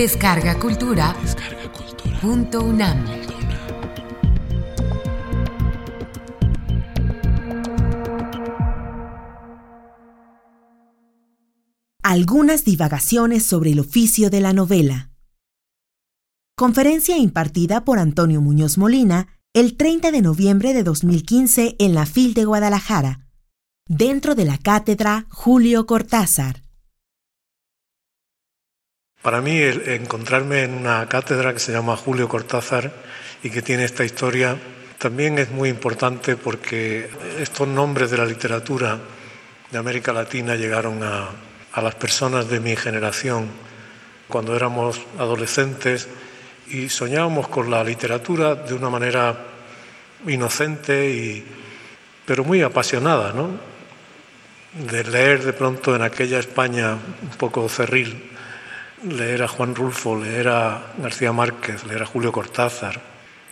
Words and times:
Descarga 0.00 0.58
Cultura. 0.58 1.14
Punto 2.22 2.64
UNAM. 2.64 3.04
Algunas 12.02 12.64
divagaciones 12.64 13.44
sobre 13.44 13.72
el 13.72 13.80
oficio 13.80 14.30
de 14.30 14.40
la 14.40 14.54
novela. 14.54 15.10
Conferencia 16.56 17.18
impartida 17.18 17.84
por 17.84 17.98
Antonio 17.98 18.40
Muñoz 18.40 18.78
Molina 18.78 19.28
el 19.52 19.76
30 19.76 20.12
de 20.12 20.22
noviembre 20.22 20.72
de 20.72 20.82
2015 20.82 21.76
en 21.78 21.94
la 21.94 22.06
FIL 22.06 22.32
de 22.32 22.46
Guadalajara, 22.46 23.28
dentro 23.86 24.34
de 24.34 24.46
la 24.46 24.56
cátedra 24.56 25.26
Julio 25.28 25.84
Cortázar. 25.84 26.69
Para 29.22 29.42
mí, 29.42 29.60
encontrarme 29.60 30.62
en 30.62 30.72
una 30.72 31.06
cátedra 31.06 31.52
que 31.52 31.58
se 31.58 31.72
llama 31.72 31.94
Julio 31.94 32.26
Cortázar 32.26 32.90
y 33.42 33.50
que 33.50 33.60
tiene 33.60 33.84
esta 33.84 34.02
historia 34.02 34.56
también 34.96 35.38
es 35.38 35.50
muy 35.50 35.68
importante 35.68 36.36
porque 36.36 37.06
estos 37.38 37.68
nombres 37.68 38.10
de 38.10 38.16
la 38.16 38.24
literatura 38.24 38.98
de 39.70 39.78
América 39.78 40.14
Latina 40.14 40.56
llegaron 40.56 41.02
a, 41.02 41.28
a 41.72 41.82
las 41.82 41.94
personas 41.96 42.48
de 42.48 42.60
mi 42.60 42.74
generación 42.76 43.48
cuando 44.26 44.56
éramos 44.56 44.98
adolescentes 45.18 46.08
y 46.68 46.88
soñábamos 46.88 47.48
con 47.48 47.70
la 47.70 47.84
literatura 47.84 48.54
de 48.54 48.72
una 48.72 48.88
manera 48.88 49.36
inocente 50.28 51.10
y 51.10 51.44
pero 52.24 52.42
muy 52.42 52.62
apasionada, 52.62 53.34
¿no? 53.34 53.50
De 54.88 55.04
leer 55.04 55.44
de 55.44 55.52
pronto 55.52 55.94
en 55.94 56.00
aquella 56.00 56.38
España 56.38 56.92
un 56.92 57.36
poco 57.36 57.68
cerril 57.68 58.29
leer 59.04 59.42
a 59.42 59.48
Juan 59.48 59.74
Rulfo, 59.74 60.16
leer 60.16 60.48
a 60.48 60.92
García 60.98 61.32
Márquez, 61.32 61.84
leer 61.84 62.02
a 62.02 62.06
Julio 62.06 62.32
Cortázar, 62.32 63.00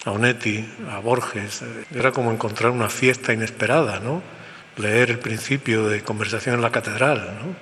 a 0.04 0.10
Onetti, 0.10 0.64
a 0.90 0.98
Borges. 0.98 1.62
Era 1.94 2.12
como 2.12 2.30
encontrar 2.30 2.70
una 2.70 2.88
fiesta 2.88 3.32
inesperada, 3.32 4.00
¿no? 4.00 4.22
Leer 4.76 5.10
el 5.10 5.18
principio 5.18 5.88
de 5.88 6.02
Conversación 6.02 6.54
en 6.54 6.62
la 6.62 6.70
Catedral, 6.70 7.38
¿no? 7.40 7.56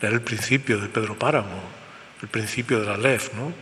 Leer 0.00 0.14
el 0.14 0.20
principio 0.22 0.78
de 0.78 0.88
Pedro 0.88 1.18
Páramo, 1.18 1.60
el 2.22 2.28
principio 2.28 2.80
de 2.80 2.86
la 2.86 2.96
LEF, 2.96 3.34
¿no? 3.34 3.52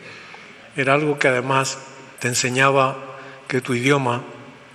Era 0.77 0.95
algo 0.95 1.19
que 1.19 1.29
además 1.29 1.79
te 2.19 2.29
enseñaba 2.29 2.97
que 3.49 3.61
tu 3.61 3.75
idioma, 3.75 4.23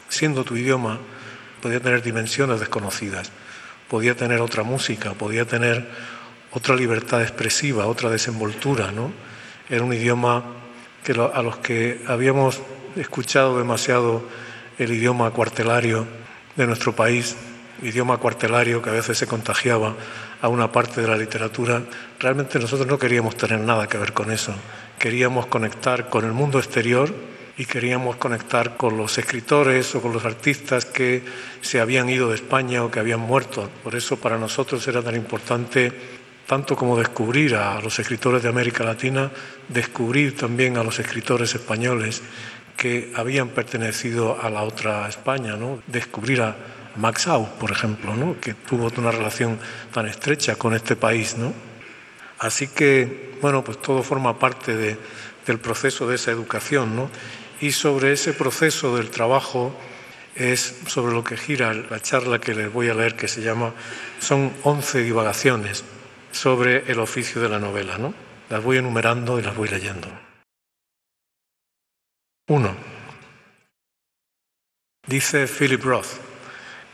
siendo 0.10 0.44
tu 0.44 0.58
idioma, 0.58 1.00
podía 1.62 1.80
tener 1.80 2.02
dimensiones 2.02 2.60
desconocidas, 2.60 3.32
podía 3.88 4.16
tener 4.16 4.42
otra 4.42 4.64
música, 4.64 5.14
podía 5.14 5.46
tener 5.46 5.88
otra 6.56 6.74
libertad 6.74 7.22
expresiva, 7.22 7.86
otra 7.86 8.10
desenvoltura. 8.10 8.92
¿no? 8.92 9.12
Era 9.70 9.84
un 9.84 9.94
idioma 9.94 10.44
que 11.04 11.12
a 11.12 11.42
los 11.42 11.58
que 11.58 12.02
habíamos 12.08 12.62
escuchado 12.96 13.58
demasiado 13.58 14.24
el 14.80 14.92
idioma 14.94 15.30
cuartelario 15.32 16.08
de 16.56 16.66
nuestro 16.66 16.96
país, 16.96 17.36
idioma 17.84 18.18
cuartelario 18.18 18.82
que 18.82 18.90
a 18.90 18.94
veces 18.94 19.18
se 19.18 19.28
contagiaba 19.28 19.96
a 20.42 20.48
una 20.48 20.72
parte 20.72 21.02
de 21.02 21.08
la 21.10 21.18
literatura, 21.18 21.84
realmente 22.20 22.58
nosotros 22.58 22.88
no 22.88 22.98
queríamos 22.98 23.36
tener 23.36 23.60
nada 23.60 23.88
que 23.88 23.98
ver 23.98 24.14
con 24.14 24.32
eso. 24.32 24.54
Queríamos 24.98 25.48
conectar 25.48 26.10
con 26.10 26.24
el 26.24 26.32
mundo 26.32 26.58
exterior 26.60 27.14
y 27.58 27.66
queríamos 27.66 28.16
conectar 28.16 28.78
con 28.78 28.96
los 28.96 29.18
escritores 29.18 29.94
o 29.94 30.02
con 30.02 30.14
los 30.14 30.24
artistas 30.24 30.86
que 30.86 31.22
se 31.60 31.82
habían 31.82 32.10
ido 32.10 32.30
de 32.30 32.36
España 32.36 32.84
o 32.84 32.92
que 32.92 33.00
habían 33.00 33.20
muerto. 33.20 33.70
Por 33.84 33.96
eso 33.96 34.18
para 34.18 34.38
nosotros 34.38 34.88
era 34.88 35.02
tan 35.02 35.16
importante 35.16 35.92
tanto 36.48 36.76
como 36.76 36.98
descubrir 36.98 37.56
a 37.56 37.82
los 37.82 37.98
escritores 38.00 38.44
de 38.44 38.50
América 38.50 38.84
Latina, 38.84 39.32
descubrir 39.68 40.36
también 40.36 40.78
a 40.78 40.84
los 40.84 41.00
escritores 41.00 41.56
españoles 41.56 42.22
que 42.78 43.12
habían 43.16 43.50
pertenecido 43.50 44.40
a 44.42 44.50
la 44.50 44.64
otra 44.64 45.08
España, 45.08 45.58
descubrir 45.88 46.42
a 46.42 46.56
Max 46.98 47.28
Au, 47.28 47.58
por 47.58 47.72
ejemplo, 47.72 48.14
que 48.40 48.54
tuvo 48.54 48.92
una 48.98 49.12
relación 49.12 49.60
tan 49.92 50.08
estrecha 50.08 50.56
con 50.56 50.76
este 50.76 50.96
país. 50.96 51.36
¿no? 51.38 51.54
Así 52.40 52.68
que, 52.68 53.38
bueno, 53.42 53.64
pues 53.64 53.82
todo 53.82 54.04
forma 54.04 54.38
parte 54.38 54.76
de, 54.76 54.98
del 55.48 55.60
proceso 55.60 56.08
de 56.08 56.16
esa 56.16 56.32
educación. 56.32 56.96
¿no? 56.96 57.10
Y 57.60 57.72
sobre 57.72 58.12
ese 58.12 58.34
proceso 58.34 58.96
del 58.96 59.10
trabajo 59.10 59.76
es 60.36 60.82
sobre 60.88 61.14
lo 61.14 61.24
que 61.24 61.38
gira 61.38 61.74
la 61.74 62.02
charla 62.02 62.40
que 62.40 62.54
les 62.54 62.72
voy 62.72 62.90
a 62.90 62.94
leer, 62.94 63.16
que 63.16 63.30
se 63.30 63.42
llama, 63.42 63.74
son 64.20 64.52
11 64.64 65.04
divagaciones 65.04 65.86
sobre 66.36 66.92
el 66.92 67.00
oficio 67.00 67.42
de 67.42 67.50
la 67.50 67.60
novela. 67.60 67.98
¿no? 67.98 68.14
Las 68.50 68.62
voy 68.62 68.78
enumerando 68.78 69.40
y 69.40 69.42
las 69.42 69.56
voy 69.56 69.70
leyendo. 69.70 70.08
Uno. 72.50 72.76
Dice 75.08 75.48
Philip 75.48 75.84
Roth, 75.84 76.20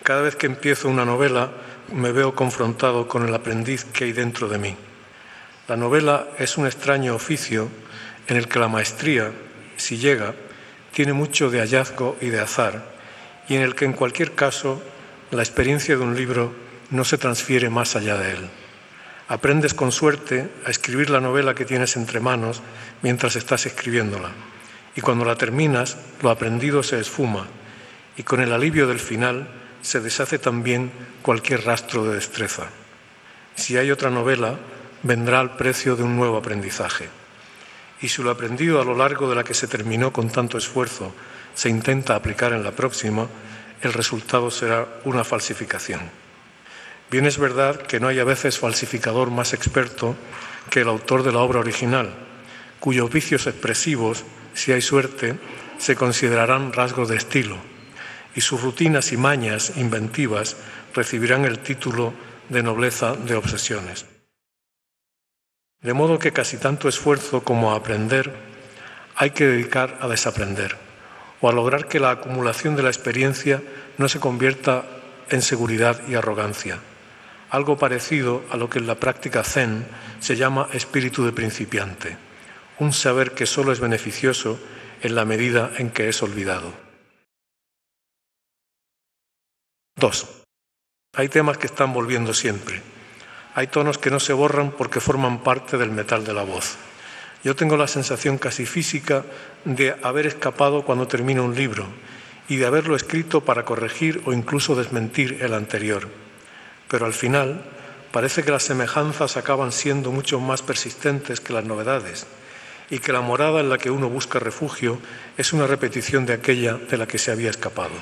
cada 0.04 0.22
vez 0.22 0.36
que 0.36 0.46
empiezo 0.46 0.90
una 0.90 1.06
novela 1.06 1.52
me 1.94 2.12
veo 2.12 2.36
confrontado 2.36 3.08
con 3.08 3.28
el 3.28 3.34
aprendiz 3.34 3.84
que 3.86 4.06
hay 4.06 4.12
dentro 4.14 4.48
de 4.48 4.58
mí. 4.58 4.76
La 5.68 5.76
novela 5.76 6.28
es 6.38 6.58
un 6.58 6.66
extraño 6.66 7.16
oficio 7.16 7.70
en 8.28 8.38
el 8.38 8.48
que 8.48 8.60
la 8.60 8.68
maestría, 8.68 9.32
si 9.76 9.98
llega, 9.98 10.36
tiene 10.92 11.14
mucho 11.14 11.50
de 11.50 11.60
hallazgo 11.60 12.18
y 12.22 12.28
de 12.28 12.42
azar, 12.42 12.84
y 13.48 13.56
en 13.56 13.62
el 13.62 13.76
que 13.76 13.86
en 13.86 13.94
cualquier 13.94 14.34
caso 14.34 14.82
la 15.32 15.42
experiencia 15.42 15.96
de 15.96 16.04
un 16.04 16.16
libro 16.16 16.54
no 16.90 17.04
se 17.04 17.18
transfiere 17.18 17.70
más 17.70 17.96
allá 17.96 18.18
de 18.18 18.32
él. 18.32 18.50
Aprendes 19.32 19.74
con 19.74 19.94
suerte 19.94 20.50
a 20.66 20.72
escribir 20.72 21.10
la 21.10 21.22
novela 21.22 21.56
que 21.56 21.64
tienes 21.64 21.96
entre 21.96 22.20
manos 22.20 22.62
mientras 23.02 23.38
estás 23.38 23.66
escribiéndola. 23.66 24.30
Y 24.94 25.00
cuando 25.00 25.24
la 25.24 25.38
terminas, 25.38 25.96
lo 26.22 26.32
aprendido 26.32 26.84
se 26.84 27.00
esfuma 27.00 27.48
y 28.18 28.24
con 28.24 28.42
el 28.42 28.52
alivio 28.52 28.88
del 28.88 29.00
final 29.00 29.48
se 29.82 30.02
deshace 30.02 30.38
también 30.38 30.92
cualquier 31.22 31.64
rastro 31.64 32.04
de 32.04 32.16
destreza. 32.16 32.68
Si 33.56 33.78
hay 33.78 33.90
otra 33.90 34.10
novela, 34.10 34.60
vendrá 35.02 35.40
al 35.40 35.56
precio 35.56 35.96
de 35.96 36.04
un 36.04 36.18
nuevo 36.18 36.36
aprendizaje. 36.36 37.08
Y 38.02 38.10
si 38.10 38.22
lo 38.22 38.32
aprendido 38.32 38.82
a 38.82 38.84
lo 38.84 38.98
largo 38.98 39.30
de 39.30 39.36
la 39.36 39.46
que 39.46 39.54
se 39.54 39.70
terminó 39.70 40.12
con 40.12 40.30
tanto 40.30 40.58
esfuerzo 40.58 41.16
se 41.54 41.70
intenta 41.70 42.16
aplicar 42.16 42.52
en 42.52 42.66
la 42.66 42.72
próxima, 42.72 43.30
el 43.82 43.94
resultado 43.94 44.52
será 44.52 44.86
una 45.06 45.24
falsificación. 45.24 46.02
Bien 47.12 47.26
es 47.26 47.38
verdad 47.38 47.76
que 47.76 48.00
no 48.00 48.08
hay 48.08 48.20
a 48.20 48.24
veces 48.24 48.58
falsificador 48.58 49.32
más 49.32 49.54
experto 49.54 50.16
que 50.70 50.80
el 50.80 50.88
autor 50.88 51.24
de 51.24 51.34
la 51.34 51.40
obra 51.40 51.60
original, 51.60 52.10
cuyos 52.80 53.12
vicios 53.12 53.48
expresivos, 53.48 54.24
si 54.54 54.72
hay 54.72 54.80
suerte, 54.80 55.36
se 55.78 55.98
considerarán 55.98 56.72
rasgos 56.72 57.10
de 57.10 57.18
estilo, 57.18 57.58
y 58.34 58.40
sus 58.40 58.62
rutinas 58.62 59.12
y 59.12 59.18
mañas 59.18 59.74
inventivas 59.76 60.56
recibirán 60.94 61.44
el 61.44 61.60
título 61.60 62.14
de 62.48 62.64
nobleza 62.64 63.14
de 63.14 63.36
obsesiones. 63.36 64.06
De 65.82 65.94
modo 65.94 66.18
que 66.18 66.32
casi 66.32 66.56
tanto 66.56 66.88
esfuerzo 66.88 67.44
como 67.44 67.74
aprender 67.74 68.34
hay 69.18 69.32
que 69.32 69.48
dedicar 69.48 69.98
a 70.00 70.08
desaprender, 70.08 70.78
o 71.42 71.50
a 71.50 71.52
lograr 71.52 71.90
que 71.90 72.00
la 72.00 72.12
acumulación 72.12 72.78
de 72.78 72.84
la 72.84 72.90
experiencia 72.90 73.62
no 73.98 74.08
se 74.08 74.22
convierta 74.22 74.86
en 75.30 75.42
seguridad 75.42 76.08
y 76.08 76.16
arrogancia 76.16 76.80
algo 77.52 77.78
parecido 77.78 78.44
a 78.50 78.56
lo 78.56 78.70
que 78.70 78.80
en 78.80 78.88
la 78.88 78.96
práctica 78.96 79.44
zen 79.44 79.86
se 80.20 80.38
llama 80.38 80.70
espíritu 80.72 81.26
de 81.26 81.34
principiante, 81.34 82.18
un 82.80 82.94
saber 82.94 83.34
que 83.34 83.46
solo 83.46 83.74
es 83.74 83.82
beneficioso 83.82 84.58
en 85.02 85.16
la 85.16 85.26
medida 85.26 85.70
en 85.78 85.92
que 85.92 86.08
es 86.08 86.24
olvidado. 86.24 86.74
2. 89.98 90.44
Hay 91.18 91.28
temas 91.28 91.58
que 91.58 91.68
están 91.68 91.92
volviendo 91.92 92.34
siempre. 92.34 92.82
Hay 93.54 93.68
tonos 93.68 93.98
que 93.98 94.12
no 94.12 94.22
se 94.22 94.32
borran 94.32 94.72
porque 94.72 95.02
forman 95.02 95.44
parte 95.44 95.78
del 95.78 95.92
metal 95.92 96.24
de 96.24 96.34
la 96.34 96.44
voz. 96.44 96.78
Yo 97.44 97.54
tengo 97.54 97.76
la 97.76 97.88
sensación 97.88 98.38
casi 98.38 98.66
física 98.66 99.26
de 99.66 99.98
haber 100.04 100.26
escapado 100.26 100.86
cuando 100.86 101.08
termino 101.08 101.44
un 101.44 101.56
libro 101.56 101.86
y 102.48 102.56
de 102.56 102.66
haberlo 102.66 102.96
escrito 102.96 103.42
para 103.42 103.66
corregir 103.66 104.22
o 104.26 104.32
incluso 104.32 104.76
desmentir 104.76 105.40
el 105.42 105.54
anterior 105.54 106.21
pero 106.92 107.06
al 107.06 107.14
final 107.14 107.64
parece 108.12 108.44
que 108.44 108.52
las 108.52 108.64
semejanzas 108.64 109.38
acaban 109.38 109.72
siendo 109.72 110.12
mucho 110.12 110.42
más 110.42 110.62
persistentes 110.62 111.40
que 111.40 111.54
las 111.54 111.64
novedades 111.64 112.28
y 112.90 113.00
que 113.00 113.14
la 113.14 113.22
morada 113.22 113.62
en 113.62 113.70
la 113.70 113.78
que 113.78 113.90
uno 113.90 114.10
busca 114.10 114.40
refugio 114.40 115.00
es 115.38 115.54
una 115.54 115.68
repetición 115.68 116.26
de 116.26 116.34
aquella 116.34 116.74
de 116.74 116.98
la 116.98 117.08
que 117.08 117.18
se 117.18 117.32
había 117.32 117.50
escapado. 117.50 117.94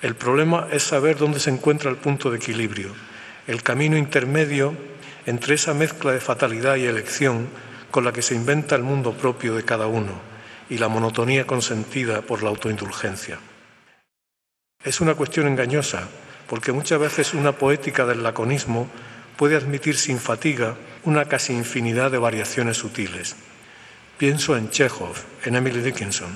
El 0.00 0.14
problema 0.14 0.68
es 0.70 0.84
saber 0.84 1.18
dónde 1.18 1.40
se 1.40 1.50
encuentra 1.50 1.90
el 1.90 1.96
punto 1.96 2.30
de 2.30 2.36
equilibrio, 2.36 2.94
el 3.48 3.64
camino 3.64 3.96
intermedio 3.96 4.76
entre 5.26 5.56
esa 5.56 5.74
mezcla 5.74 6.12
de 6.12 6.20
fatalidad 6.20 6.76
y 6.76 6.84
elección 6.84 7.48
con 7.90 8.04
la 8.04 8.12
que 8.12 8.22
se 8.22 8.36
inventa 8.36 8.76
el 8.76 8.84
mundo 8.84 9.14
propio 9.14 9.56
de 9.56 9.64
cada 9.64 9.88
uno 9.88 10.12
y 10.70 10.78
la 10.78 10.86
monotonía 10.86 11.44
consentida 11.44 12.22
por 12.22 12.44
la 12.44 12.50
autoindulgencia. 12.50 13.40
Es 14.84 15.00
una 15.00 15.16
cuestión 15.16 15.48
engañosa 15.48 16.08
porque 16.48 16.72
muchas 16.72 17.00
veces 17.00 17.34
una 17.34 17.52
poética 17.52 18.06
del 18.06 18.22
laconismo 18.22 18.88
puede 19.36 19.56
admitir 19.56 19.96
sin 19.96 20.18
fatiga 20.18 20.76
una 21.04 21.24
casi 21.24 21.52
infinidad 21.52 22.10
de 22.10 22.18
variaciones 22.18 22.76
sutiles. 22.76 23.36
Pienso 24.18 24.56
en 24.56 24.70
Chekhov, 24.70 25.16
en 25.44 25.56
Emily 25.56 25.80
Dickinson. 25.80 26.30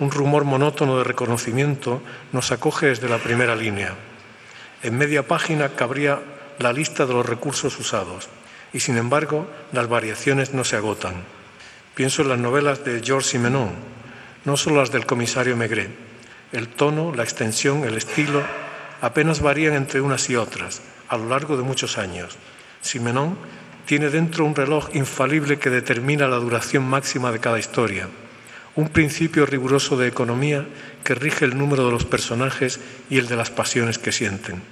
Un 0.00 0.10
rumor 0.10 0.44
monótono 0.44 0.98
de 0.98 1.04
reconocimiento 1.04 2.02
nos 2.32 2.50
acoge 2.50 2.86
desde 2.86 3.08
la 3.08 3.18
primera 3.18 3.54
línea. 3.54 3.94
En 4.82 4.98
media 4.98 5.26
página 5.26 5.70
cabría 5.70 6.20
la 6.58 6.72
lista 6.72 7.06
de 7.06 7.12
los 7.12 7.24
recursos 7.24 7.78
usados 7.78 8.28
y 8.72 8.80
sin 8.80 8.96
embargo 8.98 9.46
las 9.72 9.88
variaciones 9.88 10.52
no 10.52 10.64
se 10.64 10.76
agotan. 10.76 11.22
Pienso 11.94 12.22
en 12.22 12.28
las 12.28 12.38
novelas 12.38 12.84
de 12.84 13.00
Georges 13.00 13.30
Simenon, 13.30 13.70
no 14.44 14.56
solo 14.56 14.80
las 14.80 14.90
del 14.90 15.06
comisario 15.06 15.56
Maigret. 15.56 15.90
El 16.50 16.68
tono, 16.68 17.14
la 17.14 17.22
extensión, 17.22 17.84
el 17.84 17.96
estilo 17.96 18.42
apenas 19.00 19.40
varían 19.40 19.74
entre 19.74 20.00
unas 20.00 20.28
y 20.30 20.36
otras 20.36 20.82
a 21.08 21.16
lo 21.16 21.28
largo 21.28 21.56
de 21.56 21.62
muchos 21.62 21.98
años. 21.98 22.36
Simenon 22.80 23.36
tiene 23.86 24.08
dentro 24.10 24.44
un 24.44 24.54
reloj 24.54 24.88
infalible 24.94 25.58
que 25.58 25.70
determina 25.70 26.26
la 26.26 26.36
duración 26.36 26.84
máxima 26.84 27.32
de 27.32 27.40
cada 27.40 27.58
historia, 27.58 28.08
un 28.74 28.88
principio 28.88 29.46
riguroso 29.46 29.96
de 29.96 30.08
economía 30.08 30.66
que 31.04 31.14
rige 31.14 31.44
el 31.44 31.56
número 31.56 31.86
de 31.86 31.92
los 31.92 32.04
personajes 32.04 32.80
y 33.10 33.18
el 33.18 33.28
de 33.28 33.36
las 33.36 33.50
pasiones 33.50 33.98
que 33.98 34.12
sienten. 34.12 34.62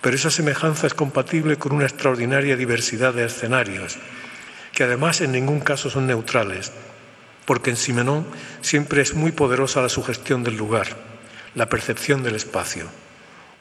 Pero 0.00 0.16
esa 0.16 0.30
semejanza 0.30 0.86
es 0.86 0.94
compatible 0.94 1.56
con 1.56 1.72
una 1.72 1.84
extraordinaria 1.84 2.56
diversidad 2.56 3.14
de 3.14 3.26
escenarios, 3.26 3.98
que 4.72 4.84
además 4.84 5.20
en 5.20 5.32
ningún 5.32 5.60
caso 5.60 5.90
son 5.90 6.06
neutrales, 6.06 6.72
porque 7.44 7.70
en 7.70 7.76
Simenon 7.76 8.26
siempre 8.60 9.02
es 9.02 9.14
muy 9.14 9.32
poderosa 9.32 9.80
la 9.80 9.88
sugestión 9.88 10.42
del 10.42 10.56
lugar, 10.56 10.88
la 11.54 11.68
percepción 11.68 12.22
del 12.22 12.34
espacio. 12.34 12.86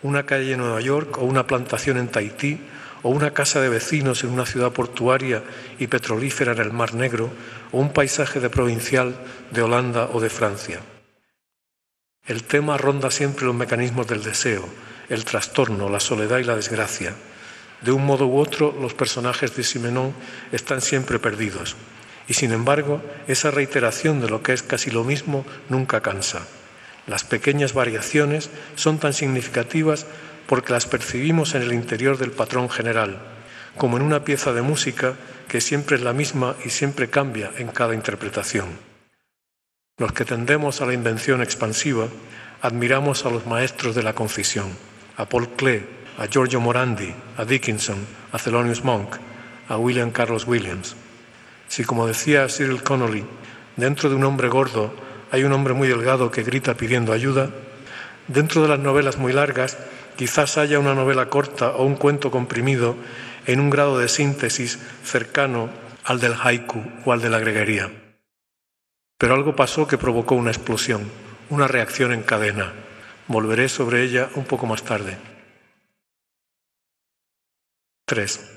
Una 0.06 0.24
calle 0.24 0.54
en 0.54 0.60
Nueva 0.60 0.82
York 0.82 1.18
o 1.18 1.26
una 1.26 1.48
plantación 1.48 1.98
en 1.98 2.10
Tahití 2.10 2.60
o 3.02 3.10
una 3.10 3.34
casa 3.34 3.60
de 3.60 3.70
vecinos 3.70 4.24
en 4.24 4.30
una 4.30 4.46
ciudad 4.46 4.72
portuaria 4.72 5.42
y 5.80 5.88
petrolífera 5.88 6.52
en 6.52 6.60
el 6.60 6.72
Mar 6.72 6.94
Negro, 6.94 7.32
o 7.72 7.80
un 7.80 7.92
paisaje 7.92 8.40
de 8.40 8.52
provincial 8.52 9.16
de 9.50 9.64
Holanda 9.64 10.08
o 10.14 10.22
de 10.22 10.30
Francia. 10.30 10.80
El 12.24 12.44
tema 12.44 12.78
ronda 12.78 13.10
siempre 13.10 13.48
los 13.48 13.56
mecanismos 13.56 14.06
del 14.06 14.22
deseo, 14.22 14.70
el 15.10 15.26
trastorno, 15.26 15.90
la 15.90 16.00
soledad 16.00 16.38
y 16.38 16.44
la 16.44 16.56
desgracia. 16.56 17.16
De 17.82 17.92
un 17.92 18.06
modo 18.06 18.28
u 18.28 18.38
otro, 18.38 18.78
los 18.80 18.94
personajes 18.94 19.56
de 19.56 19.64
Simenon 19.64 20.14
están 20.52 20.82
siempre 20.82 21.18
perdidos, 21.18 21.76
y 22.28 22.36
sin 22.36 22.52
embargo, 22.52 23.02
esa 23.28 23.50
reiteración 23.50 24.22
de 24.22 24.30
lo 24.30 24.44
que 24.44 24.54
es 24.54 24.62
casi 24.62 24.92
lo 24.92 25.04
mismo 25.04 25.48
nunca 25.68 26.02
cansa. 26.02 26.46
Las 27.08 27.24
pequeñas 27.24 27.74
variaciones 27.74 28.50
son 28.76 28.98
tan 28.98 29.14
significativas 29.14 30.08
porque 30.48 30.74
las 30.74 30.86
percibimos 30.86 31.56
en 31.56 31.62
el 31.62 31.74
interior 31.74 32.18
del 32.18 32.32
patrón 32.32 32.70
general, 32.70 33.20
como 33.78 33.98
en 33.98 34.04
una 34.04 34.24
pieza 34.24 34.54
de 34.54 34.62
música 34.62 35.16
que 35.48 35.62
siempre 35.62 35.98
es 35.98 36.02
la 36.02 36.14
misma 36.14 36.56
y 36.66 36.70
siempre 36.70 37.10
cambia 37.10 37.52
en 37.58 37.68
cada 37.68 37.94
interpretación. 37.94 38.68
Los 39.98 40.12
que 40.12 40.26
tendemos 40.26 40.82
a 40.82 40.86
la 40.86 40.94
invención 40.94 41.42
expansiva 41.42 42.08
admiramos 42.62 43.26
a 43.26 43.30
los 43.30 43.46
maestros 43.46 43.96
de 43.96 44.04
la 44.04 44.14
concisión, 44.14 44.68
a 45.18 45.26
Paul 45.30 45.50
Klee, 45.56 45.86
a 46.18 46.28
Giorgio 46.28 46.60
Morandi, 46.60 47.14
a 47.38 47.46
Dickinson, 47.46 47.98
a 48.32 48.38
Thelonious 48.38 48.84
Monk, 48.84 49.16
a 49.68 49.78
William 49.78 50.12
Carlos 50.12 50.48
Williams. 50.48 50.96
Si, 51.68 51.84
como 51.84 52.08
decía 52.08 52.48
Cyril 52.50 52.84
Connolly, 52.84 53.26
dentro 53.76 54.10
de 54.10 54.16
un 54.16 54.24
hombre 54.24 54.48
gordo 54.48 54.94
hay 55.36 55.44
un 55.44 55.54
hombre 55.54 55.74
muy 55.74 55.88
delgado 55.88 56.32
que 56.32 56.44
grita 56.44 56.76
pidiendo 56.76 57.14
ayuda, 57.14 57.50
dentro 58.28 58.62
de 58.64 58.70
las 58.70 58.80
novelas 58.80 59.18
muy 59.18 59.34
largas 59.34 59.78
Quizás 60.16 60.58
haya 60.58 60.80
una 60.80 60.96
novela 60.96 61.30
corta 61.30 61.72
o 61.72 61.84
un 61.84 61.96
cuento 61.96 62.32
comprimido 62.32 62.96
en 63.46 63.60
un 63.60 63.70
grado 63.70 64.00
de 64.00 64.08
síntesis 64.08 64.80
cercano 65.04 65.70
al 66.06 66.20
del 66.20 66.36
haiku 66.42 66.82
o 67.04 67.12
al 67.12 67.22
de 67.22 67.30
la 67.30 67.40
greguería. 67.40 67.92
Pero 69.18 69.34
algo 69.34 69.56
pasó 69.56 69.88
que 69.88 69.98
provocó 69.98 70.36
una 70.36 70.52
explosión, 70.52 71.12
una 71.50 71.68
reacción 71.68 72.14
en 72.14 72.24
cadena. 72.24 72.74
Volveré 73.28 73.68
sobre 73.68 74.04
ella 74.04 74.30
un 74.36 74.46
poco 74.46 74.66
más 74.68 74.84
tarde. 74.84 75.18
3. 78.06 78.52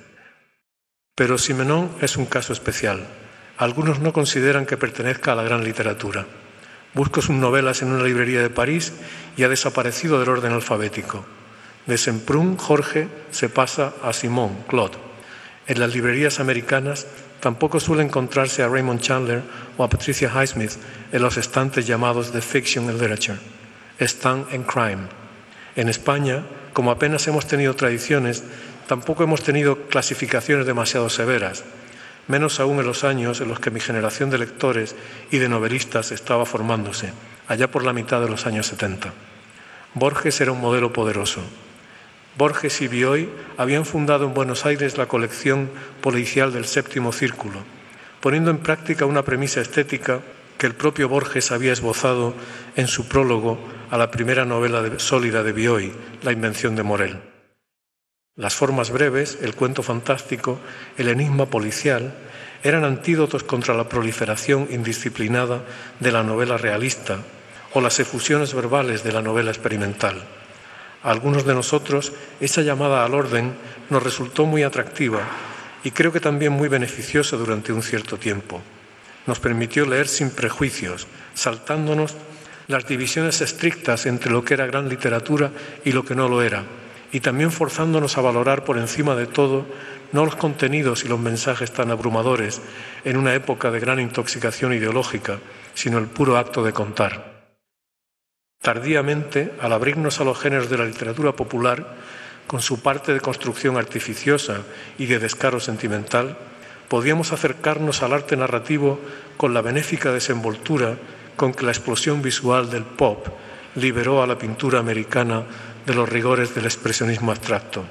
Pero 1.16 1.38
Simenon 1.38 1.90
es 2.00 2.16
un 2.16 2.26
caso 2.26 2.52
especial. 2.52 3.04
Algunos 3.56 3.98
no 3.98 4.12
consideran 4.12 4.66
que 4.66 4.76
pertenezca 4.76 5.32
a 5.32 5.34
la 5.34 5.42
gran 5.42 5.64
literatura. 5.64 6.26
Busco 6.94 7.23
sus 7.23 7.37
novelas 7.37 7.82
en 7.82 7.93
una 7.93 8.05
librería 8.05 8.40
de 8.40 8.50
París 8.50 8.93
y 9.37 9.43
ha 9.43 9.49
desaparecido 9.49 10.19
del 10.19 10.29
orden 10.29 10.52
alfabético. 10.52 11.25
De 11.87 11.99
Semprún, 11.99 12.56
Jorge, 12.56 13.08
se 13.31 13.49
pasa 13.49 13.94
a 14.02 14.12
Simón, 14.12 14.64
Claude. 14.69 14.99
En 15.67 15.81
las 15.81 15.94
librerías 15.94 16.40
americanas 16.40 17.06
tampoco 17.40 17.79
suele 17.79 18.02
encontrarse 18.02 18.62
a 18.62 18.69
Raymond 18.69 19.00
Chandler 19.00 19.43
o 19.76 19.85
a 19.85 19.88
Patricia 19.88 20.31
Highsmith 20.35 20.73
en 21.12 21.23
los 21.23 21.37
estantes 21.37 21.87
llamados 21.87 22.32
de 22.32 22.40
Fiction 22.40 22.88
and 22.88 23.00
Literature. 23.00 23.38
Están 23.99 24.46
en 24.50 24.64
Crime. 24.64 25.08
En 25.76 25.88
España, 25.88 26.44
como 26.73 26.91
apenas 26.91 27.26
hemos 27.29 27.46
tenido 27.46 27.75
tradiciones, 27.75 28.43
tampoco 28.87 29.23
hemos 29.23 29.43
tenido 29.43 29.76
clasificaciones 29.88 30.67
demasiado 30.67 31.08
severas, 31.08 31.64
menos 32.28 32.60
aún 32.60 32.78
en 32.78 32.86
los 32.86 33.04
años 33.04 33.40
en 33.40 33.48
los 33.48 33.58
que 33.58 33.70
mi 33.70 33.80
generación 33.80 34.30
de 34.30 34.38
lectores 34.38 34.94
y 35.30 35.38
de 35.38 35.48
novelistas 35.48 36.12
estaba 36.12 36.46
formándose, 36.46 37.12
allá 37.48 37.70
por 37.70 37.84
la 37.84 37.92
mitad 37.92 38.20
de 38.20 38.28
los 38.28 38.46
años 38.46 38.66
70. 38.66 39.12
Borges 39.94 40.40
era 40.40 40.52
un 40.52 40.60
modelo 40.60 40.92
poderoso. 40.92 41.42
Borges 42.36 42.80
y 42.82 42.88
Bioy 42.88 43.28
habían 43.56 43.84
fundado 43.84 44.26
en 44.26 44.34
Buenos 44.34 44.64
Aires 44.64 44.96
la 44.96 45.06
colección 45.06 45.70
policial 46.00 46.52
del 46.52 46.66
Séptimo 46.66 47.10
Círculo, 47.10 47.64
poniendo 48.20 48.50
en 48.50 48.58
práctica 48.58 49.06
una 49.06 49.24
premisa 49.24 49.60
estética 49.60 50.20
que 50.56 50.66
el 50.66 50.74
propio 50.74 51.08
Borges 51.08 51.50
había 51.50 51.72
esbozado 51.72 52.34
en 52.76 52.86
su 52.86 53.08
prólogo 53.08 53.58
a 53.90 53.96
la 53.96 54.10
primera 54.10 54.44
novela 54.44 54.98
sólida 54.98 55.42
de 55.42 55.52
Bioy, 55.52 55.92
La 56.22 56.32
invención 56.32 56.76
de 56.76 56.82
Morel. 56.82 57.38
Las 58.38 58.55
formas 58.55 58.93
breves, 58.93 59.37
el 59.43 59.56
cuento 59.56 59.82
fantástico, 59.82 60.61
el 60.96 61.08
enigma 61.08 61.46
policial, 61.46 62.14
eran 62.62 62.85
antídotos 62.85 63.43
contra 63.43 63.75
la 63.75 63.88
proliferación 63.88 64.69
indisciplinada 64.70 65.64
de 65.99 66.12
la 66.12 66.23
novela 66.23 66.56
realista 66.56 67.19
o 67.75 67.81
las 67.81 67.99
efusiones 67.99 68.55
verbales 68.55 69.02
de 69.02 69.11
la 69.11 69.23
novela 69.23 69.50
experimental. 69.50 70.23
A 71.02 71.11
algunos 71.11 71.46
de 71.46 71.55
nosotros 71.55 72.12
esa 72.38 72.62
llamada 72.62 73.05
al 73.05 73.14
orden 73.14 73.55
nos 73.90 74.05
resultó 74.05 74.46
muy 74.46 74.62
atractiva 74.62 75.23
y 75.82 75.91
creo 75.91 76.12
que 76.12 76.20
también 76.20 76.52
muy 76.52 76.69
beneficiosa 76.69 77.36
durante 77.36 77.72
un 77.72 77.82
cierto 77.82 78.19
tiempo. 78.19 78.62
Nos 79.27 79.41
permitió 79.41 79.84
leer 79.84 80.06
sin 80.06 80.31
prejuicios, 80.31 81.08
saltándonos 81.34 82.15
las 82.69 82.86
divisiones 82.86 83.41
estrictas 83.41 84.06
entre 84.06 84.31
lo 84.31 84.44
que 84.44 84.55
era 84.55 84.67
gran 84.67 84.89
literatura 84.89 85.51
y 85.84 85.91
lo 85.91 86.05
que 86.05 86.15
no 86.15 86.29
lo 86.29 86.41
era, 86.41 86.62
y 87.12 87.20
también 87.20 87.50
forzándonos 87.50 88.19
a 88.19 88.22
valorar 88.22 88.65
por 88.65 88.79
encima 88.79 89.15
de 89.15 89.27
todo 89.27 89.67
no 90.12 90.24
los 90.24 90.36
contenidos 90.36 91.05
y 91.05 91.08
los 91.08 91.20
mensajes 91.20 91.72
tan 91.72 91.91
abrumadores 91.91 92.60
en 93.05 93.17
una 93.17 93.34
época 93.34 93.70
de 93.70 93.81
gran 93.81 94.00
intoxicación 94.00 94.72
ideológica, 94.72 95.38
sino 95.74 95.98
el 95.98 96.06
puro 96.06 96.36
acto 96.36 96.62
de 96.62 96.72
contar. 96.72 97.53
Tardíamente, 98.60 99.53
al 99.60 99.72
abrirnos 99.72 100.20
a 100.20 100.24
los 100.24 100.38
géneros 100.38 100.70
de 100.70 100.79
la 100.79 100.84
literatura 100.84 101.32
popular, 101.32 101.96
con 102.46 102.60
su 102.60 102.81
parte 102.81 103.12
de 103.12 103.20
construcción 103.20 103.77
artificiosa 103.77 104.62
y 104.96 105.06
de 105.06 105.19
descaro 105.19 105.60
sentimental, 105.60 106.36
podíamos 106.88 107.32
acercarnos 107.32 108.03
al 108.03 108.15
arte 108.15 108.36
narrativo 108.36 108.98
con 109.36 109.53
la 109.53 109.60
benéfica 109.60 110.10
desenvoltura 110.10 110.96
con 111.36 111.53
que 111.53 111.65
la 111.65 111.72
explosión 111.72 112.22
visual 112.22 112.70
del 112.70 112.84
pop 112.84 113.29
liberó 113.77 114.22
a 114.22 114.27
la 114.27 114.38
pintura 114.38 114.81
americana 114.81 115.44
de 115.88 115.94
los 115.94 116.08
rigores 116.08 116.54
del 116.54 116.66
expresionismo 116.66 117.32
abstracto. 117.32 117.84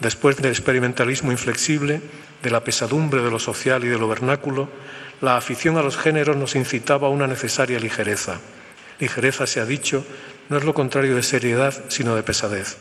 Después 0.00 0.36
del 0.36 0.50
experimentalismo 0.50 1.32
inflexible, 1.32 2.02
de 2.42 2.50
la 2.50 2.62
pesadumbre 2.64 3.22
de 3.22 3.30
lo 3.30 3.38
social 3.38 3.84
y 3.84 3.88
de 3.88 3.98
lo 3.98 4.08
vernáculo, 4.08 4.68
la 5.22 5.38
afición 5.38 5.78
a 5.78 5.82
los 5.82 5.96
géneros 5.96 6.36
nos 6.36 6.56
incitaba 6.56 7.06
a 7.06 7.10
una 7.10 7.26
necesaria 7.26 7.78
ligereza 7.78 8.40
Ligereza, 9.02 9.48
se 9.48 9.58
ha 9.58 9.66
dicho, 9.66 10.04
no 10.48 10.56
es 10.58 10.64
lo 10.64 10.74
contrario 10.74 11.16
de 11.16 11.24
seriedad, 11.24 11.74
sino 11.88 12.14
de 12.14 12.22
pesadez. 12.22 12.78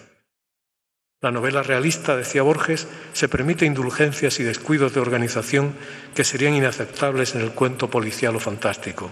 La 1.19 1.31
novela 1.31 1.63
realista, 1.63 2.15
decía 2.15 2.43
Borges, 2.43 2.87
se 3.13 3.27
permite 3.27 3.65
indulgencias 3.65 4.39
y 4.39 4.43
descuidos 4.43 4.93
de 4.93 4.99
organización 4.99 5.73
que 6.13 6.23
serían 6.23 6.53
inaceptables 6.53 7.33
en 7.33 7.41
el 7.41 7.53
cuento 7.53 7.89
policial 7.89 8.35
o 8.35 8.39
fantástico. 8.39 9.09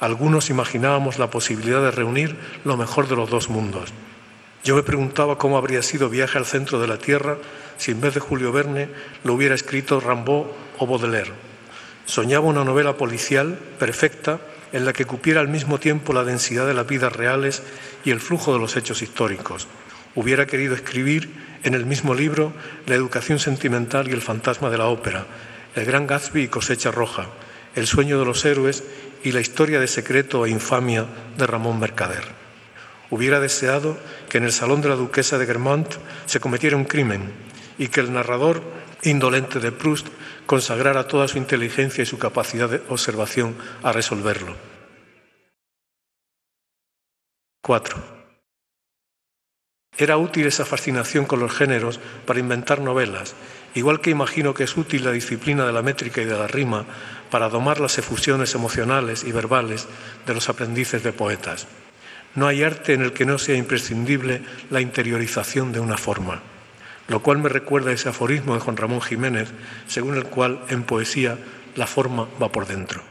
Algunos 0.00 0.48
imaginábamos 0.48 1.18
la 1.18 1.28
posibilidad 1.28 1.82
de 1.82 1.90
reunir 1.90 2.36
lo 2.64 2.78
mejor 2.78 3.08
de 3.08 3.16
los 3.16 3.28
dos 3.28 3.50
mundos. 3.50 3.92
Yo 4.64 4.76
me 4.76 4.82
preguntaba 4.82 5.38
cómo 5.38 5.56
habría 5.56 5.82
sido 5.82 6.08
Viaje 6.08 6.38
al 6.38 6.46
centro 6.46 6.80
de 6.80 6.88
la 6.88 6.98
Tierra 6.98 7.38
si 7.76 7.92
en 7.92 8.00
vez 8.00 8.14
de 8.14 8.20
Julio 8.20 8.52
Verne 8.52 8.88
lo 9.24 9.34
hubiera 9.34 9.54
escrito 9.54 10.00
Rimbaud 10.00 10.46
o 10.78 10.86
Baudelaire. 10.86 11.32
Soñaba 12.06 12.46
una 12.46 12.64
novela 12.64 12.96
policial 12.96 13.58
perfecta 13.78 14.40
en 14.72 14.84
la 14.84 14.92
que 14.92 15.04
cupiera 15.04 15.40
al 15.40 15.48
mismo 15.48 15.78
tiempo 15.78 16.12
la 16.12 16.24
densidad 16.24 16.66
de 16.66 16.74
las 16.74 16.86
vidas 16.86 17.14
reales 17.14 17.62
y 18.04 18.10
el 18.10 18.20
flujo 18.20 18.52
de 18.52 18.58
los 18.58 18.76
hechos 18.76 19.02
históricos. 19.02 19.68
Hubiera 20.14 20.46
querido 20.46 20.74
escribir 20.74 21.30
en 21.62 21.74
el 21.74 21.86
mismo 21.86 22.14
libro 22.14 22.52
la 22.86 22.94
educación 22.94 23.38
sentimental 23.38 24.08
y 24.08 24.12
el 24.12 24.22
fantasma 24.22 24.70
de 24.70 24.78
la 24.78 24.86
ópera, 24.86 25.26
el 25.74 25.84
gran 25.84 26.06
Gatsby 26.06 26.44
y 26.44 26.48
cosecha 26.48 26.90
roja, 26.90 27.26
El 27.74 27.86
sueño 27.86 28.18
de 28.18 28.24
los 28.24 28.44
héroes 28.44 28.82
y 29.22 29.32
la 29.32 29.40
historia 29.40 29.78
de 29.78 29.86
secreto 29.86 30.44
e 30.44 30.50
infamia 30.50 31.06
de 31.36 31.46
Ramón 31.46 31.78
Mercader. 31.78 32.47
Hubiera 33.10 33.40
deseado 33.40 33.96
que 34.28 34.38
en 34.38 34.44
el 34.44 34.52
salón 34.52 34.82
de 34.82 34.88
la 34.88 34.96
duquesa 34.96 35.38
de 35.38 35.46
Germont 35.46 35.88
se 36.26 36.40
cometiera 36.40 36.76
un 36.76 36.84
crimen 36.84 37.32
y 37.78 37.88
que 37.88 38.00
el 38.00 38.12
narrador 38.12 38.62
indolente 39.02 39.60
de 39.60 39.72
Proust 39.72 40.08
consagrara 40.46 41.06
toda 41.06 41.28
su 41.28 41.38
inteligencia 41.38 42.02
y 42.02 42.06
su 42.06 42.18
capacidad 42.18 42.68
de 42.68 42.82
observación 42.88 43.56
a 43.82 43.92
resolverlo. 43.92 44.56
4. 47.62 48.18
Era 49.96 50.16
útil 50.16 50.46
esa 50.46 50.64
fascinación 50.64 51.24
con 51.24 51.40
los 51.40 51.52
géneros 51.52 51.98
para 52.24 52.38
inventar 52.38 52.80
novelas, 52.80 53.34
igual 53.74 54.00
que 54.00 54.10
imagino 54.10 54.54
que 54.54 54.64
es 54.64 54.76
útil 54.76 55.04
la 55.04 55.12
disciplina 55.12 55.66
de 55.66 55.72
la 55.72 55.82
métrica 55.82 56.22
y 56.22 56.24
de 56.24 56.38
la 56.38 56.46
rima 56.46 56.86
para 57.30 57.48
domar 57.48 57.80
las 57.80 57.98
efusiones 57.98 58.54
emocionales 58.54 59.24
y 59.24 59.32
verbales 59.32 59.88
de 60.24 60.34
los 60.34 60.48
aprendices 60.48 61.02
de 61.02 61.12
poetas. 61.12 61.66
No 62.34 62.46
hay 62.46 62.62
arte 62.62 62.92
en 62.94 63.02
el 63.02 63.12
que 63.12 63.24
no 63.24 63.38
sea 63.38 63.56
imprescindible 63.56 64.42
la 64.70 64.80
interiorización 64.80 65.72
de 65.72 65.80
una 65.80 65.96
forma, 65.96 66.42
lo 67.08 67.22
cual 67.22 67.38
me 67.38 67.48
recuerda 67.48 67.92
ese 67.92 68.08
aforismo 68.08 68.54
de 68.54 68.60
Juan 68.60 68.76
Ramón 68.76 69.00
Jiménez, 69.00 69.48
según 69.86 70.16
el 70.16 70.24
cual 70.24 70.60
en 70.68 70.84
poesía 70.84 71.38
la 71.74 71.86
forma 71.86 72.28
va 72.40 72.52
por 72.52 72.66
dentro. 72.66 73.02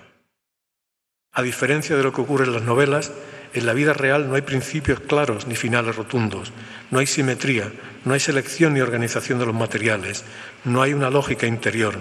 A 1.34 1.42
diferencia 1.42 1.96
de 1.96 2.04
lo 2.04 2.14
que 2.14 2.22
ocurre 2.22 2.46
en 2.46 2.54
las 2.54 2.64
novelas, 2.64 3.12
en 3.54 3.66
la 3.66 3.74
vida 3.74 3.94
real 3.94 4.28
no 4.28 4.36
hay 4.36 4.42
principios 4.42 5.00
claros 5.00 5.48
ni 5.48 5.56
finales 5.56 5.96
rotundos, 5.96 6.52
no 6.92 7.00
hay 7.00 7.08
simetría, 7.08 7.72
no 8.06 8.14
hay 8.14 8.20
selección 8.20 8.74
ni 8.74 8.82
organización 8.82 9.40
de 9.40 9.46
los 9.46 9.56
materiales, 9.56 10.26
no 10.64 10.82
hay 10.82 10.94
una 10.94 11.10
lógica 11.10 11.48
interior. 11.48 11.96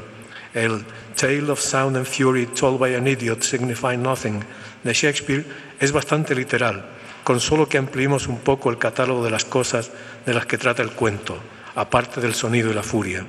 El 0.54 0.85
Tale 1.14 1.50
of 1.50 1.61
Sound 1.61 1.96
and 1.96 2.06
Fury 2.06 2.46
Told 2.46 2.80
by 2.80 2.94
an 2.94 3.06
Idiot 3.06 3.42
Signify 3.42 3.96
Nothing 3.96 4.40
de 4.82 4.92
Shakespeare 4.94 5.44
es 5.78 5.92
bastante 5.92 6.35
literal, 6.35 6.96
con 7.26 7.40
solo 7.40 7.68
que 7.68 7.76
ampliemos 7.76 8.28
un 8.28 8.38
poco 8.38 8.71
el 8.71 8.78
catálogo 8.78 9.25
de 9.25 9.33
las 9.33 9.45
cosas 9.45 9.90
de 10.25 10.33
las 10.33 10.47
que 10.47 10.59
trata 10.59 10.85
el 10.85 10.92
cuento, 10.92 11.37
aparte 11.75 12.21
del 12.21 12.35
sonido 12.35 12.71
y 12.71 12.75
la 12.75 12.85
furia. 12.85 13.26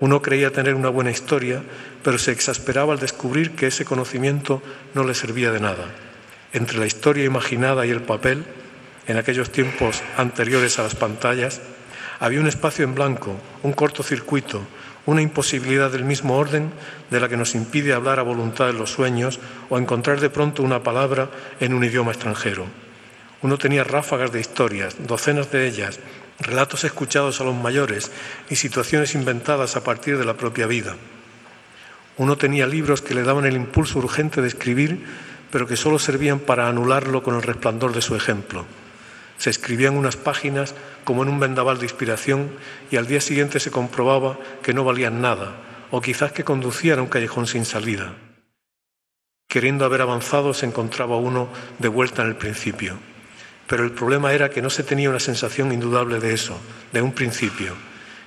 Uno 0.00 0.20
creía 0.20 0.50
tener 0.50 0.74
una 0.74 0.88
buena 0.88 1.12
historia, 1.12 1.62
pero 2.02 2.18
se 2.18 2.32
exasperaba 2.32 2.92
al 2.92 2.98
descubrir 2.98 3.52
que 3.52 3.68
ese 3.68 3.84
conocimiento 3.84 4.60
no 4.94 5.04
le 5.04 5.14
servía 5.14 5.52
de 5.52 5.60
nada 5.60 5.86
entre 6.52 6.78
la 6.78 6.86
historia 6.86 7.24
imaginada 7.24 7.86
y 7.86 7.90
el 7.90 8.02
papel, 8.02 8.44
en 9.06 9.16
aquellos 9.16 9.50
tiempos 9.50 10.02
anteriores 10.16 10.78
a 10.78 10.82
las 10.82 10.96
pantallas, 10.96 11.60
había 12.20 12.40
un 12.40 12.46
espacio 12.46 12.84
en 12.84 12.94
blanco, 12.94 13.36
un 13.62 13.72
cortocircuito, 13.72 14.60
una 15.06 15.22
imposibilidad 15.22 15.90
del 15.90 16.04
mismo 16.04 16.36
orden 16.36 16.70
de 17.10 17.20
la 17.20 17.28
que 17.28 17.36
nos 17.36 17.54
impide 17.54 17.92
hablar 17.92 18.18
a 18.18 18.22
voluntad 18.22 18.70
en 18.70 18.78
los 18.78 18.90
sueños 18.90 19.40
o 19.68 19.78
encontrar 19.78 20.20
de 20.20 20.30
pronto 20.30 20.62
una 20.62 20.82
palabra 20.82 21.30
en 21.60 21.74
un 21.74 21.84
idioma 21.84 22.12
extranjero. 22.12 22.66
Uno 23.42 23.58
tenía 23.58 23.84
ráfagas 23.84 24.32
de 24.32 24.40
historias, 24.40 24.96
docenas 25.06 25.50
de 25.50 25.66
ellas, 25.66 25.98
relatos 26.38 26.84
escuchados 26.84 27.40
a 27.40 27.44
los 27.44 27.54
mayores 27.54 28.12
y 28.48 28.56
situaciones 28.56 29.14
inventadas 29.14 29.76
a 29.76 29.82
partir 29.82 30.18
de 30.18 30.24
la 30.24 30.34
propia 30.34 30.66
vida. 30.66 30.96
Uno 32.18 32.36
tenía 32.36 32.66
libros 32.66 33.02
que 33.02 33.14
le 33.14 33.22
daban 33.22 33.46
el 33.46 33.56
impulso 33.56 33.98
urgente 33.98 34.40
de 34.40 34.48
escribir 34.48 35.04
pero 35.52 35.66
que 35.66 35.76
solo 35.76 35.98
servían 35.98 36.40
para 36.40 36.66
anularlo 36.66 37.22
con 37.22 37.36
el 37.36 37.42
resplandor 37.42 37.92
de 37.92 38.00
su 38.00 38.16
ejemplo. 38.16 38.64
Se 39.42 39.50
escribían 39.50 39.96
unas 39.96 40.14
páginas 40.14 40.72
como 41.02 41.24
en 41.24 41.28
un 41.28 41.40
vendaval 41.40 41.78
de 41.78 41.86
inspiración 41.86 42.52
y 42.92 42.96
al 42.96 43.08
día 43.08 43.20
siguiente 43.20 43.58
se 43.58 43.72
comprobaba 43.72 44.38
que 44.62 44.72
no 44.72 44.84
valían 44.84 45.20
nada, 45.20 45.56
o 45.90 46.00
quizás 46.00 46.30
que 46.30 46.44
conducían 46.44 47.00
a 47.00 47.02
un 47.02 47.08
callejón 47.08 47.48
sin 47.48 47.64
salida. 47.64 48.14
Queriendo 49.48 49.84
haber 49.84 50.00
avanzado 50.00 50.54
se 50.54 50.66
encontraba 50.66 51.16
uno 51.16 51.48
de 51.80 51.88
vuelta 51.88 52.22
en 52.22 52.28
el 52.28 52.36
principio. 52.36 53.00
Pero 53.66 53.82
el 53.82 53.90
problema 53.90 54.32
era 54.32 54.48
que 54.48 54.62
no 54.62 54.70
se 54.70 54.84
tenía 54.84 55.10
una 55.10 55.18
sensación 55.18 55.72
indudable 55.72 56.20
de 56.20 56.34
eso, 56.34 56.56
de 56.92 57.02
un 57.02 57.10
principio. 57.10 57.74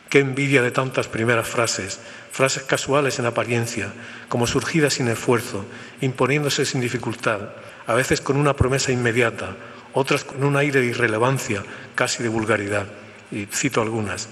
Qué 0.10 0.20
envidia 0.20 0.62
de 0.62 0.72
tantas 0.72 1.08
primeras 1.08 1.48
frases, 1.48 1.98
frases 2.30 2.64
casuales 2.64 3.20
en 3.20 3.26
apariencia, 3.26 3.94
como 4.28 4.48
surgidas 4.48 4.96
sin 4.96 5.08
esfuerzo, 5.08 5.66
imponiéndose 6.02 6.66
sin 6.66 6.82
dificultad, 6.82 7.52
a 7.88 7.94
veces 7.94 8.20
con 8.20 8.36
una 8.36 8.58
promesa 8.58 8.92
inmediata, 8.92 9.56
otras 9.96 10.26
con 10.26 10.44
un 10.44 10.58
aire 10.58 10.82
de 10.82 10.88
irrelevancia, 10.88 11.64
casi 11.96 12.22
de 12.22 12.30
vulgaridad. 12.30 12.86
Y 13.32 13.46
cito 13.46 13.82
algunas. 13.82 14.30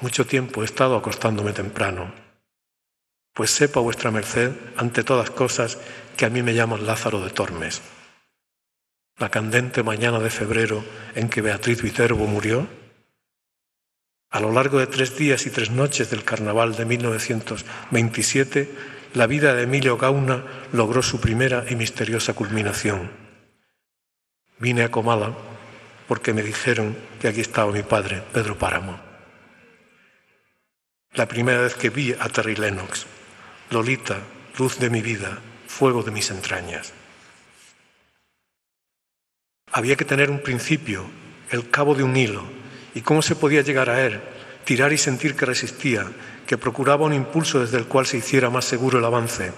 Mucho 0.00 0.24
tiempo 0.24 0.62
he 0.62 0.64
estado 0.64 0.96
acostándome 0.96 1.52
temprano. 1.52 2.12
Pues 3.34 3.50
sepa 3.50 3.80
vuestra 3.80 4.10
merced, 4.10 4.52
ante 4.76 5.02
todas 5.04 5.30
cosas, 5.30 5.78
que 6.16 6.24
a 6.24 6.30
mí 6.30 6.42
me 6.42 6.54
llaman 6.54 6.86
Lázaro 6.86 7.20
de 7.20 7.30
Tormes. 7.30 7.82
La 9.18 9.30
candente 9.30 9.82
mañana 9.82 10.20
de 10.20 10.30
febrero 10.30 10.84
en 11.16 11.28
que 11.28 11.42
Beatriz 11.42 11.82
Viterbo 11.82 12.26
murió, 12.26 12.68
a 14.30 14.40
lo 14.40 14.52
largo 14.52 14.78
de 14.78 14.86
tres 14.86 15.16
días 15.16 15.46
y 15.46 15.50
tres 15.50 15.70
noches 15.70 16.10
del 16.10 16.22
carnaval 16.22 16.76
de 16.76 16.84
1927, 16.84 18.70
la 19.14 19.26
vida 19.26 19.54
de 19.54 19.62
Emilio 19.62 19.96
Gauna 19.96 20.44
logró 20.72 21.02
su 21.02 21.20
primera 21.20 21.64
y 21.68 21.74
misteriosa 21.74 22.34
culminación. 22.34 23.27
Vine 24.58 24.84
a 24.84 24.90
Comala 24.90 25.34
porque 26.06 26.32
me 26.32 26.42
dijeron 26.42 26.96
que 27.20 27.28
aquí 27.28 27.40
estaba 27.40 27.72
mi 27.72 27.82
padre, 27.82 28.22
Pedro 28.32 28.56
Páramo. 28.56 28.98
La 31.12 31.26
primera 31.26 31.60
vez 31.60 31.74
que 31.74 31.90
vi 31.90 32.12
a 32.12 32.28
Terry 32.28 32.56
Lennox, 32.56 33.06
Lolita, 33.70 34.18
luz 34.58 34.78
de 34.78 34.90
mi 34.90 35.02
vida, 35.02 35.38
fuego 35.66 36.02
de 36.02 36.10
mis 36.10 36.30
entrañas. 36.30 36.92
Había 39.72 39.96
que 39.96 40.04
tener 40.04 40.30
un 40.30 40.40
principio, 40.40 41.04
el 41.50 41.68
cabo 41.70 41.94
de 41.94 42.02
un 42.02 42.16
hilo, 42.16 42.58
¿Y 42.98 43.02
cómo 43.02 43.22
se 43.22 43.36
podía 43.36 43.62
llegar 43.62 43.90
a 43.90 44.04
él? 44.04 44.20
Tirar 44.64 44.92
y 44.92 44.98
sentir 44.98 45.36
que 45.36 45.46
resistía, 45.46 46.04
que 46.48 46.58
procuraba 46.58 47.06
un 47.06 47.12
impulso 47.12 47.60
desde 47.60 47.78
el 47.78 47.86
cual 47.86 48.06
se 48.06 48.16
hiciera 48.16 48.50
más 48.50 48.64
seguro 48.64 48.98
el 48.98 49.04
avance. 49.04 49.52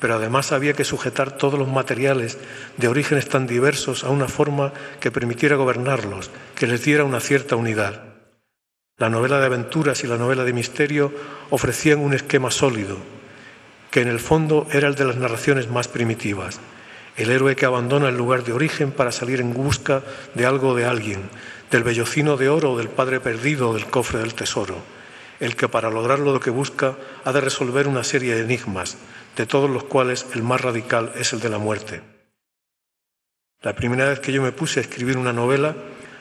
Pero 0.00 0.14
además 0.14 0.52
había 0.52 0.74
que 0.74 0.84
sujetar 0.84 1.32
todos 1.32 1.58
los 1.58 1.68
materiales 1.68 2.38
de 2.76 2.88
orígenes 2.88 3.28
tan 3.28 3.46
diversos 3.46 4.04
a 4.04 4.10
una 4.10 4.28
forma 4.28 4.72
que 5.00 5.10
permitiera 5.10 5.56
gobernarlos, 5.56 6.30
que 6.54 6.66
les 6.66 6.84
diera 6.84 7.04
una 7.04 7.20
cierta 7.20 7.56
unidad. 7.56 8.02
La 8.98 9.10
novela 9.10 9.38
de 9.40 9.46
aventuras 9.46 10.04
y 10.04 10.06
la 10.06 10.16
novela 10.16 10.44
de 10.44 10.54
misterio 10.54 11.12
ofrecían 11.50 11.98
un 11.98 12.14
esquema 12.14 12.50
sólido, 12.50 12.96
que 13.90 14.00
en 14.00 14.08
el 14.08 14.20
fondo 14.20 14.66
era 14.72 14.88
el 14.88 14.94
de 14.94 15.04
las 15.04 15.16
narraciones 15.16 15.70
más 15.70 15.88
primitivas. 15.88 16.60
El 17.16 17.30
héroe 17.30 17.56
que 17.56 17.66
abandona 17.66 18.08
el 18.08 18.16
lugar 18.16 18.44
de 18.44 18.52
origen 18.52 18.92
para 18.92 19.12
salir 19.12 19.40
en 19.40 19.54
busca 19.54 20.02
de 20.34 20.44
algo 20.44 20.74
de 20.74 20.84
alguien, 20.84 21.30
del 21.70 21.82
vellocino 21.82 22.36
de 22.36 22.48
oro, 22.48 22.76
del 22.76 22.88
padre 22.88 23.20
perdido, 23.20 23.74
del 23.74 23.86
cofre 23.86 24.18
del 24.20 24.34
tesoro, 24.34 24.76
el 25.40 25.56
que 25.56 25.68
para 25.68 25.90
lograr 25.90 26.18
lo 26.18 26.38
que 26.40 26.50
busca 26.50 26.96
ha 27.24 27.32
de 27.32 27.40
resolver 27.40 27.88
una 27.88 28.04
serie 28.04 28.34
de 28.34 28.42
enigmas, 28.42 28.96
de 29.36 29.46
todos 29.46 29.70
los 29.70 29.84
cuales 29.84 30.26
el 30.34 30.42
más 30.42 30.60
radical 30.60 31.12
es 31.16 31.32
el 31.32 31.40
de 31.40 31.50
la 31.50 31.58
muerte. 31.58 32.00
La 33.62 33.74
primera 33.74 34.08
vez 34.08 34.20
que 34.20 34.32
yo 34.32 34.42
me 34.42 34.52
puse 34.52 34.80
a 34.80 34.82
escribir 34.82 35.18
una 35.18 35.32
novela, 35.32 35.76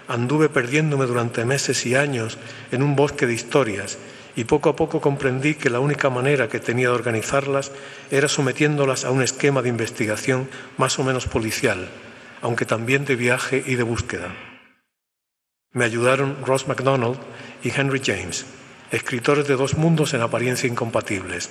anduve 0.07 0.49
perdiéndome 0.49 1.05
durante 1.05 1.45
meses 1.45 1.85
y 1.85 1.95
años 1.95 2.37
en 2.71 2.83
un 2.83 2.95
bosque 2.95 3.25
de 3.25 3.33
historias 3.33 3.97
y 4.35 4.43
poco 4.43 4.69
a 4.69 4.75
poco 4.75 4.99
comprendí 4.99 5.55
que 5.55 5.69
la 5.69 5.79
única 5.79 6.09
manera 6.09 6.49
que 6.49 6.59
tenía 6.59 6.89
de 6.89 6.95
organizarlas 6.95 7.71
era 8.11 8.27
sometiéndolas 8.27 9.05
a 9.05 9.11
un 9.11 9.21
esquema 9.21 9.61
de 9.61 9.69
investigación 9.69 10.49
más 10.77 10.99
o 10.99 11.03
menos 11.03 11.27
policial, 11.27 11.89
aunque 12.41 12.65
también 12.65 13.05
de 13.05 13.15
viaje 13.15 13.63
y 13.65 13.75
de 13.75 13.83
búsqueda. 13.83 14.35
Me 15.71 15.85
ayudaron 15.85 16.37
Ross 16.45 16.67
MacDonald 16.67 17.17
y 17.63 17.69
Henry 17.69 18.01
James, 18.03 18.45
escritores 18.91 19.47
de 19.47 19.55
dos 19.55 19.75
mundos 19.75 20.13
en 20.13 20.21
apariencia 20.21 20.69
incompatibles. 20.69 21.49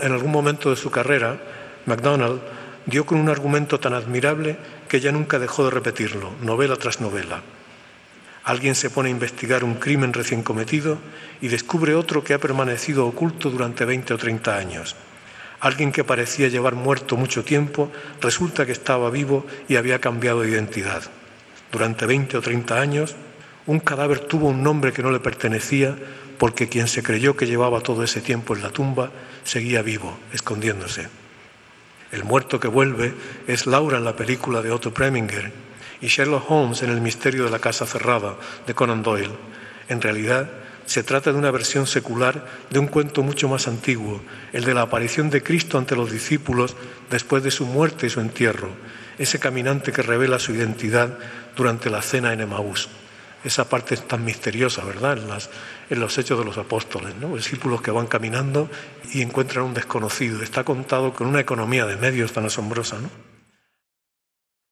En 0.00 0.12
algún 0.12 0.30
momento 0.30 0.70
de 0.70 0.76
su 0.76 0.90
carrera, 0.90 1.38
MacDonald 1.86 2.40
dio 2.86 3.04
con 3.04 3.18
un 3.18 3.28
argumento 3.28 3.78
tan 3.78 3.94
admirable 3.94 4.56
que 4.88 5.00
ya 5.00 5.12
nunca 5.12 5.38
dejó 5.38 5.64
de 5.64 5.70
repetirlo, 5.70 6.32
novela 6.40 6.76
tras 6.76 7.00
novela. 7.00 7.42
Alguien 8.44 8.74
se 8.74 8.90
pone 8.90 9.08
a 9.08 9.12
investigar 9.12 9.62
un 9.62 9.74
crimen 9.74 10.12
recién 10.12 10.42
cometido 10.42 10.98
y 11.40 11.48
descubre 11.48 11.94
otro 11.94 12.24
que 12.24 12.34
ha 12.34 12.40
permanecido 12.40 13.06
oculto 13.06 13.50
durante 13.50 13.84
20 13.84 14.14
o 14.14 14.18
30 14.18 14.56
años. 14.56 14.96
Alguien 15.60 15.92
que 15.92 16.02
parecía 16.02 16.48
llevar 16.48 16.74
muerto 16.74 17.16
mucho 17.16 17.44
tiempo 17.44 17.92
resulta 18.20 18.66
que 18.66 18.72
estaba 18.72 19.10
vivo 19.10 19.46
y 19.68 19.76
había 19.76 20.00
cambiado 20.00 20.40
de 20.40 20.50
identidad. 20.50 21.02
Durante 21.70 22.04
20 22.04 22.38
o 22.38 22.42
30 22.42 22.80
años 22.80 23.14
un 23.66 23.78
cadáver 23.78 24.18
tuvo 24.18 24.48
un 24.48 24.64
nombre 24.64 24.92
que 24.92 25.04
no 25.04 25.12
le 25.12 25.20
pertenecía 25.20 25.96
porque 26.42 26.68
quien 26.68 26.88
se 26.88 27.04
creyó 27.04 27.36
que 27.36 27.46
llevaba 27.46 27.82
todo 27.82 28.02
ese 28.02 28.20
tiempo 28.20 28.56
en 28.56 28.64
la 28.64 28.70
tumba 28.70 29.12
seguía 29.44 29.80
vivo, 29.80 30.18
escondiéndose. 30.32 31.06
El 32.10 32.24
muerto 32.24 32.58
que 32.58 32.66
vuelve 32.66 33.14
es 33.46 33.68
Laura 33.68 33.98
en 33.98 34.04
la 34.04 34.16
película 34.16 34.60
de 34.60 34.72
Otto 34.72 34.92
Preminger 34.92 35.52
y 36.00 36.08
Sherlock 36.08 36.50
Holmes 36.50 36.82
en 36.82 36.90
El 36.90 37.00
misterio 37.00 37.44
de 37.44 37.50
la 37.52 37.60
casa 37.60 37.86
cerrada 37.86 38.34
de 38.66 38.74
Conan 38.74 39.04
Doyle. 39.04 39.30
En 39.88 40.00
realidad, 40.00 40.50
se 40.84 41.04
trata 41.04 41.30
de 41.30 41.38
una 41.38 41.52
versión 41.52 41.86
secular 41.86 42.44
de 42.70 42.80
un 42.80 42.88
cuento 42.88 43.22
mucho 43.22 43.48
más 43.48 43.68
antiguo, 43.68 44.20
el 44.52 44.64
de 44.64 44.74
la 44.74 44.82
aparición 44.82 45.30
de 45.30 45.44
Cristo 45.44 45.78
ante 45.78 45.94
los 45.94 46.10
discípulos 46.10 46.74
después 47.08 47.44
de 47.44 47.52
su 47.52 47.66
muerte 47.66 48.08
y 48.08 48.10
su 48.10 48.18
entierro, 48.18 48.70
ese 49.16 49.38
caminante 49.38 49.92
que 49.92 50.02
revela 50.02 50.40
su 50.40 50.52
identidad 50.52 51.16
durante 51.54 51.88
la 51.88 52.02
cena 52.02 52.32
en 52.32 52.40
Emaús. 52.40 52.88
Esa 53.44 53.68
parte 53.68 53.96
tan 53.96 54.24
misteriosa, 54.24 54.84
¿verdad? 54.84 55.18
En, 55.90 56.00
los 56.00 56.18
hechos 56.18 56.38
de 56.38 56.44
los 56.44 56.58
apóstoles, 56.58 57.14
¿no? 57.16 57.34
Discípulos 57.34 57.82
que 57.82 57.90
van 57.90 58.06
caminando 58.06 58.70
y 59.12 59.22
encuentran 59.22 59.64
un 59.64 59.74
desconocido. 59.74 60.42
Está 60.42 60.62
contado 60.64 61.12
con 61.12 61.26
una 61.26 61.40
economía 61.40 61.86
de 61.86 61.96
medios 61.96 62.32
tan 62.32 62.46
asombrosa, 62.46 62.98
¿no? 62.98 63.10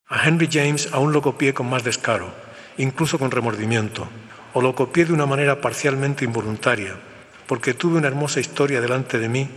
A 0.07 0.27
Henry 0.27 0.49
James 0.51 0.89
aún 0.93 1.13
lo 1.13 1.23
copié 1.23 1.55
con 1.55 1.71
más 1.71 1.85
descaro, 1.85 2.33
incluso 2.79 3.19
con 3.19 3.31
remordimiento, 3.31 4.09
o 4.55 4.61
lo 4.61 4.75
copié 4.75 5.05
de 5.05 5.13
una 5.13 5.27
manera 5.27 5.61
parcialmente 5.61 6.25
involuntaria, 6.25 6.97
porque 7.47 7.75
tuve 7.75 7.99
una 7.99 8.09
hermosa 8.09 8.41
historia 8.41 8.81
delante 8.81 9.19
de 9.19 9.29
mí 9.29 9.49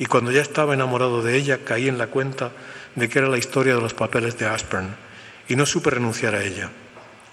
y 0.00 0.06
cuando 0.06 0.32
ya 0.32 0.40
estaba 0.40 0.74
enamorado 0.74 1.22
de 1.22 1.36
ella 1.36 1.58
caí 1.64 1.86
en 1.86 1.98
la 1.98 2.08
cuenta 2.08 2.50
de 2.96 3.08
que 3.08 3.18
era 3.18 3.28
la 3.28 3.38
historia 3.38 3.74
de 3.74 3.82
los 3.82 3.94
papeles 3.94 4.38
de 4.38 4.46
Aspern 4.46 4.96
y 5.46 5.56
no 5.56 5.66
supe 5.66 5.90
renunciar 5.90 6.34
a 6.34 6.42
ella. 6.42 6.70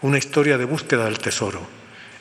Una 0.02 0.20
historia 0.20 0.60
de 0.60 0.66
búsqueda 0.66 1.06
del 1.06 1.18
tesoro, 1.18 1.62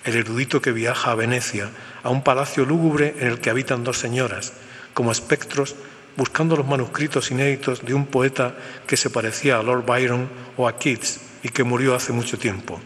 el 0.04 0.16
erudito 0.16 0.62
que 0.62 0.73
viaja 0.73 1.11
a 1.11 1.14
Venecia, 1.14 1.68
a 2.02 2.09
un 2.09 2.23
palacio 2.23 2.64
lúgubre 2.64 3.16
en 3.18 3.28
el 3.28 3.38
que 3.38 3.50
habitan 3.50 3.85
dos 3.85 3.99
señoras, 3.99 4.54
como 4.95 5.12
espectros 5.12 5.76
buscando 6.16 6.56
los 6.56 6.66
manuscritos 6.66 7.30
inéditos 7.30 7.85
de 7.85 7.92
un 7.92 8.06
poeta 8.06 8.54
que 8.87 8.97
se 8.97 9.11
parecía 9.11 9.59
a 9.59 9.62
Lord 9.62 9.85
Byron 9.85 10.28
o 10.56 10.66
a 10.66 10.78
Keats 10.78 11.21
y 11.42 11.50
que 11.50 11.64
murió 11.64 11.95
hace 11.95 12.14
mucho 12.14 12.38
tiempo, 12.38 12.80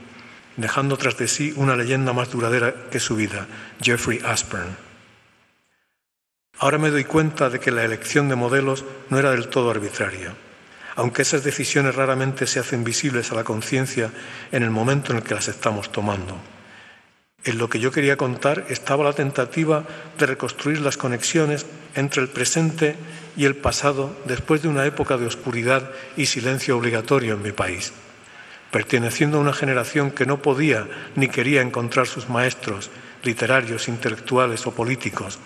dejando 0.57 0.97
tras 0.97 1.17
de 1.17 1.29
sí 1.29 1.55
una 1.57 1.77
leyenda 1.77 2.13
más 2.13 2.33
duradera 2.33 2.75
que 2.91 2.99
su 2.99 3.15
vida, 3.15 3.47
Jeffrey 3.81 4.21
Aspern. 4.25 4.77
Ahora 6.59 6.79
me 6.79 6.91
doy 6.91 7.05
cuenta 7.05 7.49
de 7.49 7.61
que 7.61 7.71
la 7.71 7.85
elección 7.85 8.29
de 8.29 8.35
modelos 8.35 8.85
no 9.09 9.19
era 9.19 9.31
del 9.31 9.49
todo 9.49 9.71
arbitraria, 9.71 10.35
aunque 10.97 11.23
esas 11.23 11.45
decisiones 11.45 11.95
raramente 11.95 12.47
se 12.47 12.61
hacen 12.61 12.85
visibles 12.85 13.31
a 13.31 13.35
la 13.35 13.45
conciencia 13.45 14.11
en 14.53 14.63
el 14.63 14.71
momento 14.71 15.13
en 15.13 15.19
el 15.19 15.25
que 15.25 15.35
las 15.35 15.49
estamos 15.49 15.93
tomando. 15.93 16.37
En 17.45 17.57
lo 17.57 17.71
que 17.71 17.81
yo 17.81 17.91
quería 17.91 18.19
contar 18.19 18.67
estaba 18.69 19.05
la 19.05 19.15
tentativa 19.15 19.85
de 20.19 20.27
reconstruir 20.27 20.81
las 20.81 20.99
conexiones 20.99 21.65
entre 21.95 22.23
el 22.23 22.29
presente 22.29 22.97
y 23.37 23.47
el 23.47 23.57
pasado 23.57 24.15
después 24.27 24.63
de 24.63 24.69
una 24.69 24.85
época 24.85 25.17
de 25.17 25.27
oscuridad 25.27 25.91
y 26.17 26.27
silencio 26.27 26.77
obligatorio 26.77 27.35
en 27.35 27.43
mi 27.43 27.53
país. 27.53 27.93
Perteneciendo 28.71 29.39
a 29.39 29.41
una 29.41 29.55
generación 29.55 30.11
que 30.11 30.27
no 30.27 30.43
podía 30.43 30.87
ni 31.17 31.29
quería 31.29 31.63
encontrar 31.63 32.07
sus 32.07 32.29
maestros 32.29 32.91
literarios, 33.23 33.89
intelectuales 33.89 34.67
o 34.67 34.73
políticos 34.73 35.39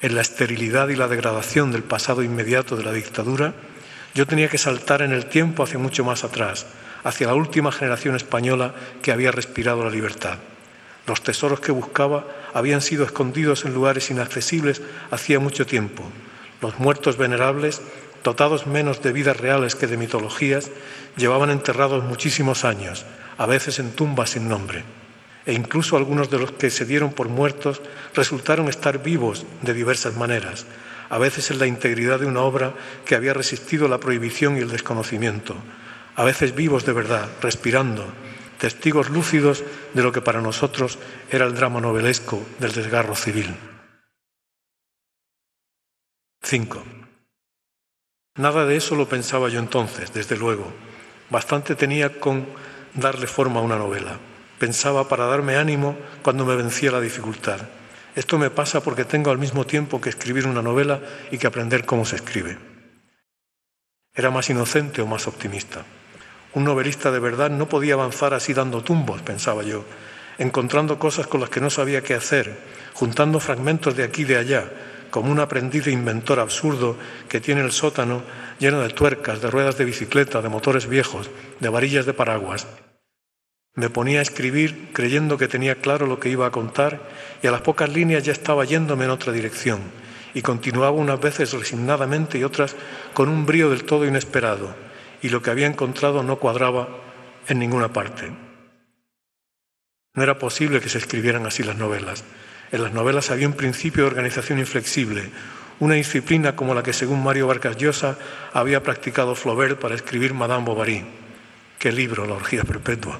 en 0.00 0.14
la 0.14 0.22
esterilidad 0.22 0.88
y 0.88 0.96
la 0.96 1.06
degradación 1.06 1.70
del 1.70 1.84
pasado 1.84 2.22
inmediato 2.22 2.76
de 2.76 2.84
la 2.84 2.92
dictadura, 2.92 3.54
yo 4.14 4.26
tenía 4.26 4.48
que 4.48 4.58
saltar 4.58 5.02
en 5.02 5.12
el 5.12 5.26
tiempo 5.26 5.62
hacia 5.62 5.78
mucho 5.78 6.04
más 6.04 6.24
atrás, 6.24 6.66
hacia 7.04 7.26
la 7.26 7.34
última 7.34 7.72
generación 7.72 8.16
española 8.16 8.74
que 9.02 9.12
había 9.12 9.32
respirado 9.32 9.84
la 9.84 9.90
libertad. 9.90 10.38
Los 11.06 11.22
tesoros 11.22 11.60
que 11.60 11.72
buscaba 11.72 12.26
habían 12.54 12.80
sido 12.80 13.04
escondidos 13.04 13.64
en 13.64 13.74
lugares 13.74 14.10
inaccesibles 14.10 14.82
hacía 15.10 15.40
mucho 15.40 15.66
tiempo. 15.66 16.04
Los 16.60 16.78
muertos 16.78 17.16
venerables, 17.16 17.82
dotados 18.22 18.66
menos 18.66 19.02
de 19.02 19.12
vidas 19.12 19.36
reales 19.36 19.74
que 19.74 19.88
de 19.88 19.96
mitologías, 19.96 20.70
llevaban 21.16 21.50
enterrados 21.50 22.04
muchísimos 22.04 22.64
años, 22.64 23.04
a 23.36 23.46
veces 23.46 23.80
en 23.80 23.92
tumbas 23.92 24.30
sin 24.30 24.48
nombre. 24.48 24.84
E 25.44 25.54
incluso 25.54 25.96
algunos 25.96 26.30
de 26.30 26.38
los 26.38 26.52
que 26.52 26.70
se 26.70 26.84
dieron 26.84 27.12
por 27.12 27.28
muertos 27.28 27.82
resultaron 28.14 28.68
estar 28.68 29.02
vivos 29.02 29.44
de 29.62 29.74
diversas 29.74 30.14
maneras, 30.14 30.66
a 31.12 31.18
veces 31.18 31.50
en 31.50 31.58
la 31.58 31.66
integridad 31.66 32.20
de 32.20 32.24
una 32.24 32.40
obra 32.40 32.72
que 33.04 33.14
había 33.14 33.34
resistido 33.34 33.86
la 33.86 34.00
prohibición 34.00 34.56
y 34.56 34.60
el 34.60 34.70
desconocimiento, 34.70 35.54
a 36.16 36.24
veces 36.24 36.54
vivos 36.54 36.86
de 36.86 36.94
verdad, 36.94 37.28
respirando, 37.42 38.06
testigos 38.56 39.10
lúcidos 39.10 39.62
de 39.92 40.02
lo 40.02 40.10
que 40.10 40.22
para 40.22 40.40
nosotros 40.40 40.98
era 41.30 41.44
el 41.44 41.54
drama 41.54 41.82
novelesco 41.82 42.42
del 42.58 42.72
desgarro 42.72 43.14
civil. 43.14 43.54
5. 46.44 46.82
Nada 48.38 48.64
de 48.64 48.76
eso 48.76 48.96
lo 48.96 49.06
pensaba 49.06 49.50
yo 49.50 49.58
entonces, 49.58 50.14
desde 50.14 50.38
luego. 50.38 50.72
Bastante 51.28 51.74
tenía 51.74 52.20
con 52.20 52.46
darle 52.94 53.26
forma 53.26 53.60
a 53.60 53.62
una 53.62 53.76
novela. 53.76 54.18
Pensaba 54.58 55.10
para 55.10 55.26
darme 55.26 55.56
ánimo 55.56 55.94
cuando 56.22 56.46
me 56.46 56.56
vencía 56.56 56.90
la 56.90 57.02
dificultad. 57.02 57.60
Esto 58.14 58.38
me 58.38 58.50
pasa 58.50 58.82
porque 58.82 59.04
tengo 59.04 59.30
al 59.30 59.38
mismo 59.38 59.64
tiempo 59.64 60.00
que 60.00 60.10
escribir 60.10 60.46
una 60.46 60.60
novela 60.60 61.00
y 61.30 61.38
que 61.38 61.46
aprender 61.46 61.86
cómo 61.86 62.04
se 62.04 62.16
escribe. 62.16 62.58
Era 64.14 64.30
más 64.30 64.50
inocente 64.50 65.00
o 65.00 65.06
más 65.06 65.26
optimista. 65.26 65.84
Un 66.54 66.64
novelista 66.64 67.10
de 67.10 67.18
verdad 67.18 67.48
no 67.50 67.68
podía 67.68 67.94
avanzar 67.94 68.34
así 68.34 68.52
dando 68.52 68.82
tumbos, 68.82 69.22
pensaba 69.22 69.62
yo, 69.62 69.86
encontrando 70.36 70.98
cosas 70.98 71.26
con 71.26 71.40
las 71.40 71.48
que 71.48 71.62
no 71.62 71.70
sabía 71.70 72.02
qué 72.02 72.12
hacer, 72.12 72.58
juntando 72.92 73.40
fragmentos 73.40 73.96
de 73.96 74.04
aquí 74.04 74.22
y 74.22 74.26
de 74.26 74.36
allá, 74.36 74.70
como 75.10 75.32
un 75.32 75.40
aprendiz 75.40 75.86
de 75.86 75.92
inventor 75.92 76.40
absurdo 76.40 76.98
que 77.28 77.40
tiene 77.40 77.62
el 77.62 77.72
sótano 77.72 78.22
lleno 78.58 78.80
de 78.80 78.90
tuercas, 78.90 79.40
de 79.40 79.50
ruedas 79.50 79.78
de 79.78 79.86
bicicleta, 79.86 80.42
de 80.42 80.50
motores 80.50 80.86
viejos, 80.86 81.30
de 81.60 81.68
varillas 81.70 82.04
de 82.04 82.12
paraguas. 82.12 82.66
Me 83.74 83.88
ponía 83.88 84.18
a 84.18 84.22
escribir 84.22 84.90
creyendo 84.92 85.38
que 85.38 85.48
tenía 85.48 85.76
claro 85.76 86.06
lo 86.06 86.20
que 86.20 86.28
iba 86.28 86.46
a 86.46 86.50
contar 86.50 87.08
y 87.42 87.46
a 87.46 87.50
las 87.50 87.62
pocas 87.62 87.90
líneas 87.90 88.22
ya 88.22 88.32
estaba 88.32 88.66
yéndome 88.66 89.06
en 89.06 89.10
otra 89.10 89.32
dirección 89.32 89.80
y 90.34 90.42
continuaba 90.42 90.90
unas 90.90 91.20
veces 91.20 91.52
resignadamente 91.52 92.38
y 92.38 92.44
otras 92.44 92.76
con 93.14 93.30
un 93.30 93.46
brío 93.46 93.70
del 93.70 93.84
todo 93.84 94.06
inesperado 94.06 94.74
y 95.22 95.30
lo 95.30 95.40
que 95.40 95.50
había 95.50 95.66
encontrado 95.66 96.22
no 96.22 96.36
cuadraba 96.36 96.88
en 97.48 97.58
ninguna 97.58 97.92
parte. 97.92 98.30
No 100.14 100.22
era 100.22 100.38
posible 100.38 100.80
que 100.80 100.90
se 100.90 100.98
escribieran 100.98 101.46
así 101.46 101.62
las 101.62 101.76
novelas. 101.76 102.24
En 102.72 102.82
las 102.82 102.92
novelas 102.92 103.30
había 103.30 103.48
un 103.48 103.54
principio 103.54 104.04
de 104.04 104.10
organización 104.10 104.58
inflexible, 104.58 105.30
una 105.80 105.94
disciplina 105.94 106.54
como 106.54 106.74
la 106.74 106.82
que 106.82 106.92
según 106.92 107.24
Mario 107.24 107.46
Vargas 107.46 107.78
Llosa 107.78 108.18
había 108.52 108.82
practicado 108.82 109.34
Flaubert 109.34 109.80
para 109.80 109.94
escribir 109.94 110.34
Madame 110.34 110.64
Bovary. 110.66 111.04
Qué 111.78 111.90
libro, 111.90 112.26
La 112.26 112.34
orgía 112.34 112.64
perpetua. 112.64 113.18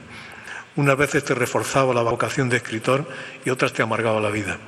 Unas 0.76 0.96
veces 0.96 1.24
te 1.24 1.34
reforzaba 1.34 1.94
la 1.94 2.02
vocación 2.02 2.48
de 2.48 2.58
escritor 2.58 3.06
y 3.44 3.50
otras 3.50 3.72
te 3.72 3.82
amargaba 3.82 4.20
la 4.20 4.30
vida. 4.30 4.58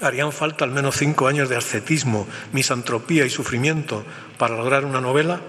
Harían 0.00 0.32
falta 0.32 0.64
al 0.64 0.70
menos 0.70 0.96
cinco 0.96 1.28
años 1.28 1.48
de 1.48 1.56
ascetismo, 1.56 2.26
misantropía 2.52 3.24
y 3.24 3.30
sufrimiento 3.30 4.04
para 4.38 4.56
lograr 4.56 4.84
una 4.84 5.00
novela 5.00 5.40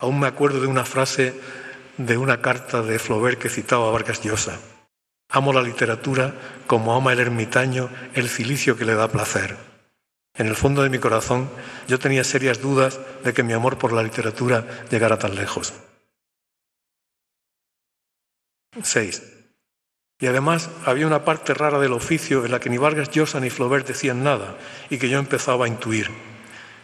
Aún 0.00 0.20
me 0.20 0.28
acuerdo 0.28 0.60
de 0.60 0.68
una 0.68 0.84
frase 0.84 1.34
de 1.96 2.16
una 2.16 2.40
carta 2.40 2.82
de 2.82 3.00
Flaubert 3.00 3.40
que 3.40 3.48
citaba 3.48 3.88
a 3.88 3.90
Vargas 3.90 4.22
Llosa. 4.22 4.60
Amo 5.28 5.52
la 5.52 5.60
literatura 5.60 6.34
como 6.68 6.94
ama 6.94 7.12
el 7.12 7.18
ermitaño 7.18 7.90
el 8.14 8.28
cilicio 8.28 8.76
que 8.76 8.84
le 8.84 8.94
da 8.94 9.08
placer. 9.08 9.56
En 10.36 10.46
el 10.46 10.54
fondo 10.54 10.84
de 10.84 10.90
mi 10.90 11.00
corazón 11.00 11.50
yo 11.88 11.98
tenía 11.98 12.22
serias 12.22 12.62
dudas 12.62 13.00
de 13.24 13.34
que 13.34 13.42
mi 13.42 13.54
amor 13.54 13.76
por 13.76 13.92
la 13.92 14.04
literatura 14.04 14.64
llegara 14.88 15.18
tan 15.18 15.34
lejos. 15.34 15.74
6. 18.82 19.22
Y 20.20 20.26
además 20.26 20.68
había 20.84 21.06
una 21.06 21.24
parte 21.24 21.54
rara 21.54 21.78
del 21.78 21.92
oficio 21.92 22.44
en 22.44 22.50
la 22.50 22.58
que 22.58 22.70
ni 22.70 22.78
Vargas 22.78 23.10
Llosa 23.10 23.38
ni 23.38 23.50
Flaubert 23.50 23.86
decían 23.86 24.24
nada 24.24 24.56
y 24.90 24.98
que 24.98 25.08
yo 25.08 25.18
empezaba 25.18 25.64
a 25.66 25.68
intuir. 25.68 26.10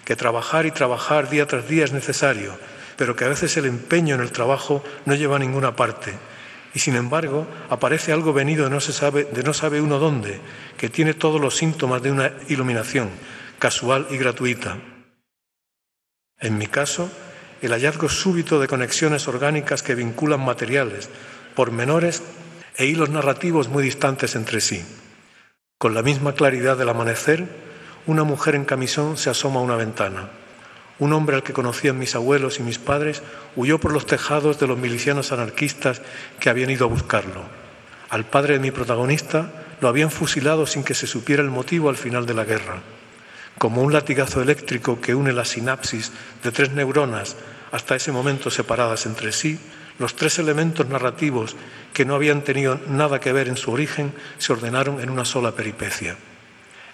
Que 0.04 0.14
trabajar 0.14 0.66
y 0.66 0.70
trabajar 0.70 1.28
día 1.28 1.46
tras 1.46 1.68
día 1.68 1.85
es 1.85 1.92
necesario, 1.92 2.57
pero 2.96 3.16
que 3.16 3.24
a 3.24 3.28
veces 3.28 3.57
el 3.57 3.66
empeño 3.66 4.14
en 4.14 4.20
el 4.20 4.30
trabajo 4.30 4.85
no 5.04 5.14
lleva 5.14 5.37
a 5.37 5.40
ninguna 5.40 5.74
parte. 5.74 6.12
Y 6.74 6.80
sin 6.80 6.96
embargo, 6.96 7.46
aparece 7.70 8.12
algo 8.12 8.33
venido 8.33 8.64
de 8.64 8.70
no, 8.70 8.80
se 8.80 8.92
sabe, 8.92 9.24
de 9.24 9.42
no 9.42 9.54
sabe 9.54 9.80
uno 9.80 9.98
dónde, 9.98 10.40
que 10.76 10.88
tiene 10.88 11.14
todos 11.14 11.40
los 11.40 11.57
síntomas 11.57 12.02
de 12.02 12.11
una 12.12 12.33
iluminación, 12.48 13.11
casual 13.59 14.07
y 14.11 14.16
gratuita. 14.16 14.78
En 16.38 16.59
mi 16.59 16.66
caso, 16.66 17.11
el 17.62 17.72
hallazgo 17.72 18.09
súbito 18.09 18.61
de 18.61 18.68
conexiones 18.68 19.26
orgánicas 19.28 19.83
que 19.83 19.94
vinculan 19.94 20.44
materiales, 20.44 21.09
pormenores 21.55 22.23
e 22.77 22.87
hilos 22.87 23.11
narrativos 23.11 23.69
muy 23.69 23.83
distantes 23.83 24.35
entre 24.35 24.61
sí. 24.61 24.85
Con 25.79 25.95
la 25.95 26.03
misma 26.03 26.35
claridad 26.35 26.77
del 26.77 26.88
amanecer, 26.88 27.47
una 28.07 28.25
mujer 28.25 28.55
en 28.55 28.64
camisón 28.64 29.17
se 29.17 29.31
asoma 29.31 29.61
a 29.61 29.62
una 29.62 29.77
ventana. 29.77 30.31
Un 30.99 31.12
hombre 31.12 31.37
al 31.37 31.43
que 31.43 31.53
conocían 31.53 31.99
mis 31.99 32.14
abuelos 32.14 32.59
y 32.59 32.62
mis 32.62 32.79
padres 32.79 33.23
huyó 33.57 33.79
por 33.81 33.93
los 33.93 34.07
tejados 34.07 34.61
de 34.61 34.67
los 34.67 34.79
milicianos 34.79 35.33
anarquistas 35.33 36.03
que 36.38 36.51
habían 36.51 36.71
ido 36.71 36.87
a 36.87 36.88
buscarlo. 36.88 37.43
Al 38.11 38.25
padre 38.25 38.55
de 38.55 38.61
mi 38.61 38.71
protagonista 38.71 39.51
lo 39.81 39.88
habían 39.88 40.11
fusilado 40.11 40.67
sin 40.67 40.85
que 40.85 40.95
se 40.95 41.07
supiera 41.07 41.43
el 41.43 41.51
motivo 41.51 41.88
al 41.88 41.97
final 41.97 42.27
de 42.27 42.35
la 42.35 42.45
guerra. 42.45 42.81
Como 43.59 43.83
un 43.83 43.93
latigazo 43.93 44.43
eléctrico 44.43 45.01
que 45.01 45.14
une 45.14 45.33
la 45.33 45.45
sinapsis 45.45 46.12
de 46.43 46.53
tres 46.53 46.71
neuronas 46.71 47.37
hasta 47.73 47.97
ese 47.97 48.12
momento 48.12 48.51
separadas 48.51 49.07
entre 49.07 49.33
sí, 49.33 49.59
los 49.98 50.16
tres 50.16 50.38
elementos 50.38 50.88
narrativos 50.88 51.57
que 51.92 52.04
no 52.04 52.14
habían 52.14 52.42
tenido 52.42 52.80
nada 52.88 53.20
que 53.20 53.33
ver 53.33 53.48
en 53.48 53.57
su 53.57 53.70
origen 53.70 54.12
se 54.38 54.52
ordenaron 54.52 55.00
en 55.00 55.11
una 55.11 55.24
sola 55.24 55.52
peripecia. 55.52 56.16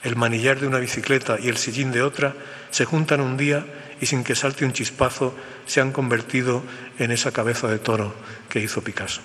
El 0.02 0.16
manillar 0.16 0.60
de 0.60 0.66
una 0.66 0.78
bicicleta 0.78 1.38
y 1.40 1.48
el 1.48 1.56
sillín 1.56 1.92
de 1.92 2.02
otra 2.02 2.34
se 2.70 2.84
juntan 2.84 3.20
un 3.20 3.36
día 3.36 3.66
y 4.00 4.06
sin 4.06 4.24
que 4.24 4.34
salte 4.34 4.64
un 4.64 4.72
chispazo 4.72 5.34
se 5.66 5.80
han 5.80 5.92
convertido 5.92 6.62
en 6.98 7.10
esa 7.10 7.32
cabeza 7.32 7.68
de 7.68 7.78
toro 7.78 8.14
que 8.48 8.60
hizo 8.60 8.82
Picasso. 8.82 9.20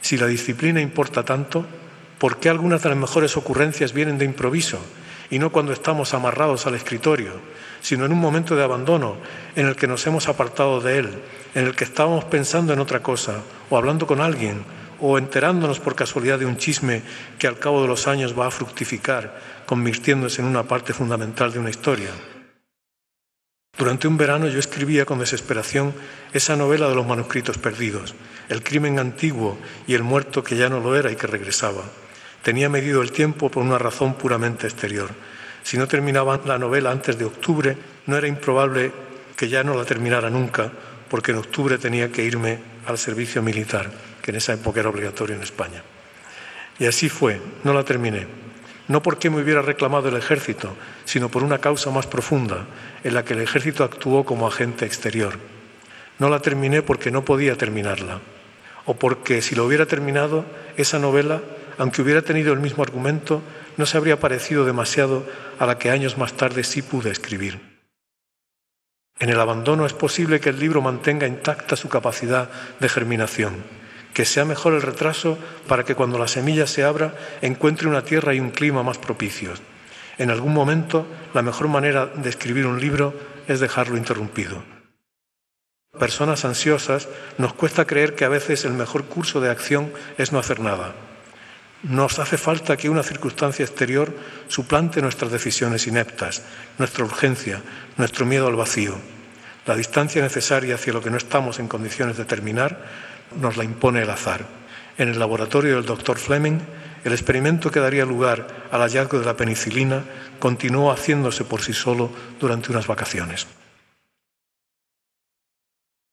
Si 0.00 0.16
la 0.16 0.26
disciplina 0.26 0.80
importa 0.80 1.24
tanto, 1.24 1.64
¿por 2.18 2.38
qué 2.38 2.48
algunas 2.48 2.82
de 2.82 2.90
las 2.90 2.98
mejores 2.98 3.36
ocurrencias 3.36 3.92
vienen 3.92 4.18
de 4.18 4.24
improviso 4.24 4.78
y 5.30 5.38
no 5.38 5.50
cuando 5.50 5.72
estamos 5.72 6.14
amarrados 6.14 6.66
al 6.66 6.74
escritorio, 6.74 7.32
sino 7.80 8.04
en 8.04 8.12
un 8.12 8.20
momento 8.20 8.56
de 8.56 8.64
abandono 8.64 9.16
en 9.56 9.66
el 9.66 9.76
que 9.76 9.86
nos 9.86 10.06
hemos 10.06 10.28
apartado 10.28 10.80
de 10.80 10.98
él, 10.98 11.22
en 11.54 11.66
el 11.66 11.76
que 11.76 11.84
estábamos 11.84 12.24
pensando 12.24 12.72
en 12.72 12.80
otra 12.80 13.02
cosa 13.02 13.42
o 13.70 13.76
hablando 13.76 14.06
con 14.06 14.20
alguien 14.20 14.64
o 15.00 15.18
enterándonos 15.18 15.80
por 15.80 15.94
casualidad 15.94 16.38
de 16.38 16.46
un 16.46 16.56
chisme 16.56 17.02
que 17.38 17.46
al 17.46 17.58
cabo 17.58 17.82
de 17.82 17.88
los 17.88 18.06
años 18.06 18.38
va 18.38 18.46
a 18.46 18.50
fructificar, 18.50 19.38
convirtiéndose 19.66 20.40
en 20.40 20.48
una 20.48 20.62
parte 20.62 20.92
fundamental 20.92 21.52
de 21.52 21.58
una 21.58 21.70
historia? 21.70 22.10
Durante 23.76 24.06
un 24.06 24.16
verano 24.16 24.46
yo 24.46 24.60
escribía 24.60 25.04
con 25.04 25.18
desesperación 25.18 25.94
esa 26.32 26.54
novela 26.54 26.88
de 26.88 26.94
los 26.94 27.06
manuscritos 27.06 27.58
perdidos, 27.58 28.14
el 28.48 28.62
crimen 28.62 29.00
antiguo 29.00 29.58
y 29.86 29.94
el 29.94 30.04
muerto 30.04 30.44
que 30.44 30.56
ya 30.56 30.68
no 30.68 30.78
lo 30.78 30.96
era 30.96 31.10
y 31.10 31.16
que 31.16 31.26
regresaba. 31.26 31.82
Tenía 32.44 32.68
medido 32.68 33.00
el 33.00 33.10
tiempo 33.10 33.48
por 33.48 33.62
una 33.62 33.78
razón 33.78 34.14
puramente 34.14 34.66
exterior. 34.66 35.08
Si 35.62 35.78
no 35.78 35.88
terminaba 35.88 36.38
la 36.44 36.58
novela 36.58 36.90
antes 36.90 37.18
de 37.18 37.24
octubre, 37.24 37.74
no 38.04 38.18
era 38.18 38.28
improbable 38.28 38.92
que 39.34 39.48
ya 39.48 39.64
no 39.64 39.74
la 39.74 39.86
terminara 39.86 40.28
nunca, 40.28 40.70
porque 41.08 41.32
en 41.32 41.38
octubre 41.38 41.78
tenía 41.78 42.12
que 42.12 42.22
irme 42.22 42.58
al 42.86 42.98
servicio 42.98 43.42
militar, 43.42 43.90
que 44.20 44.30
en 44.30 44.36
esa 44.36 44.52
época 44.52 44.80
era 44.80 44.90
obligatorio 44.90 45.36
en 45.36 45.42
España. 45.42 45.82
Y 46.78 46.84
así 46.84 47.08
fue, 47.08 47.40
no 47.62 47.72
la 47.72 47.82
terminé. 47.82 48.26
No 48.88 49.02
porque 49.02 49.30
me 49.30 49.40
hubiera 49.40 49.62
reclamado 49.62 50.10
el 50.10 50.16
ejército, 50.16 50.76
sino 51.06 51.30
por 51.30 51.44
una 51.44 51.60
causa 51.60 51.90
más 51.90 52.06
profunda, 52.06 52.66
en 53.02 53.14
la 53.14 53.24
que 53.24 53.32
el 53.32 53.40
ejército 53.40 53.84
actuó 53.84 54.26
como 54.26 54.46
agente 54.46 54.84
exterior. 54.84 55.38
No 56.18 56.28
la 56.28 56.40
terminé 56.40 56.82
porque 56.82 57.10
no 57.10 57.24
podía 57.24 57.56
terminarla, 57.56 58.20
o 58.84 58.96
porque 58.96 59.40
si 59.40 59.54
lo 59.54 59.64
hubiera 59.64 59.86
terminado, 59.86 60.44
esa 60.76 60.98
novela 60.98 61.40
aunque 61.78 62.02
hubiera 62.02 62.22
tenido 62.22 62.52
el 62.52 62.60
mismo 62.60 62.82
argumento, 62.82 63.42
no 63.76 63.86
se 63.86 63.96
habría 63.96 64.20
parecido 64.20 64.64
demasiado 64.64 65.26
a 65.58 65.66
la 65.66 65.78
que 65.78 65.90
años 65.90 66.18
más 66.18 66.34
tarde 66.34 66.64
sí 66.64 66.82
pude 66.82 67.10
escribir. 67.10 67.74
En 69.18 69.30
el 69.30 69.40
abandono 69.40 69.86
es 69.86 69.92
posible 69.92 70.40
que 70.40 70.50
el 70.50 70.58
libro 70.58 70.82
mantenga 70.82 71.26
intacta 71.26 71.76
su 71.76 71.88
capacidad 71.88 72.50
de 72.80 72.88
germinación, 72.88 73.62
que 74.12 74.24
sea 74.24 74.44
mejor 74.44 74.74
el 74.74 74.82
retraso 74.82 75.38
para 75.68 75.84
que 75.84 75.94
cuando 75.94 76.18
la 76.18 76.28
semilla 76.28 76.66
se 76.66 76.84
abra 76.84 77.14
encuentre 77.40 77.88
una 77.88 78.02
tierra 78.02 78.34
y 78.34 78.40
un 78.40 78.50
clima 78.50 78.82
más 78.82 78.98
propicios. 78.98 79.62
En 80.18 80.30
algún 80.30 80.52
momento, 80.52 81.06
la 81.32 81.42
mejor 81.42 81.68
manera 81.68 82.06
de 82.06 82.28
escribir 82.28 82.66
un 82.66 82.80
libro 82.80 83.14
es 83.48 83.60
dejarlo 83.60 83.96
interrumpido. 83.96 84.62
Personas 85.98 86.44
ansiosas 86.44 87.08
nos 87.38 87.54
cuesta 87.54 87.86
creer 87.86 88.14
que 88.14 88.24
a 88.24 88.28
veces 88.28 88.64
el 88.64 88.72
mejor 88.72 89.04
curso 89.04 89.40
de 89.40 89.50
acción 89.50 89.92
es 90.18 90.32
no 90.32 90.40
hacer 90.40 90.58
nada. 90.58 90.94
Nos 91.84 92.18
hace 92.18 92.38
falta 92.38 92.78
que 92.78 92.88
una 92.88 93.02
circunstancia 93.02 93.62
exterior 93.62 94.16
suplante 94.48 95.02
nuestras 95.02 95.30
decisiones 95.30 95.86
ineptas, 95.86 96.42
nuestra 96.78 97.04
urgencia, 97.04 97.60
nuestro 97.98 98.24
miedo 98.24 98.46
al 98.46 98.56
vacío. 98.56 98.96
La 99.66 99.76
distancia 99.76 100.22
necesaria 100.22 100.76
hacia 100.76 100.94
lo 100.94 101.02
que 101.02 101.10
no 101.10 101.18
estamos 101.18 101.58
en 101.58 101.68
condiciones 101.68 102.16
de 102.16 102.24
terminar 102.24 102.86
nos 103.38 103.58
la 103.58 103.64
impone 103.64 104.00
el 104.00 104.08
azar. 104.08 104.46
En 104.96 105.10
el 105.10 105.18
laboratorio 105.18 105.76
del 105.76 105.84
doctor 105.84 106.18
Fleming, 106.18 106.58
el 107.04 107.12
experimento 107.12 107.70
que 107.70 107.80
daría 107.80 108.06
lugar 108.06 108.46
al 108.70 108.80
hallazgo 108.80 109.18
de 109.18 109.26
la 109.26 109.36
penicilina 109.36 110.04
continuó 110.38 110.90
haciéndose 110.90 111.44
por 111.44 111.60
sí 111.60 111.74
solo 111.74 112.10
durante 112.40 112.72
unas 112.72 112.86
vacaciones. 112.86 113.46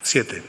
7. 0.02 0.42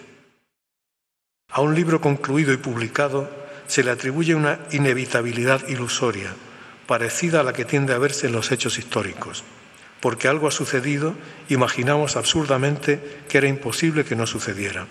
A 1.48 1.62
un 1.62 1.74
libro 1.74 2.02
concluido 2.02 2.52
y 2.52 2.58
publicado 2.58 3.43
se 3.74 3.82
le 3.82 3.90
atribuye 3.90 4.36
una 4.36 4.60
inevitabilidad 4.70 5.68
ilusoria, 5.68 6.36
parecida 6.86 7.40
a 7.40 7.44
la 7.44 7.54
que 7.54 7.66
tiende 7.66 7.96
a 7.96 7.98
verse 7.98 8.28
en 8.28 8.34
los 8.34 8.52
hechos 8.52 8.78
históricos. 8.78 9.44
Porque 10.00 10.28
algo 10.28 10.48
ha 10.48 10.52
sucedido, 10.52 11.16
imaginamos 11.50 12.16
absurdamente 12.16 13.24
que 13.28 13.40
era 13.40 13.48
imposible 13.48 14.06
que 14.06 14.16
no 14.16 14.28
sucediera. 14.28 14.86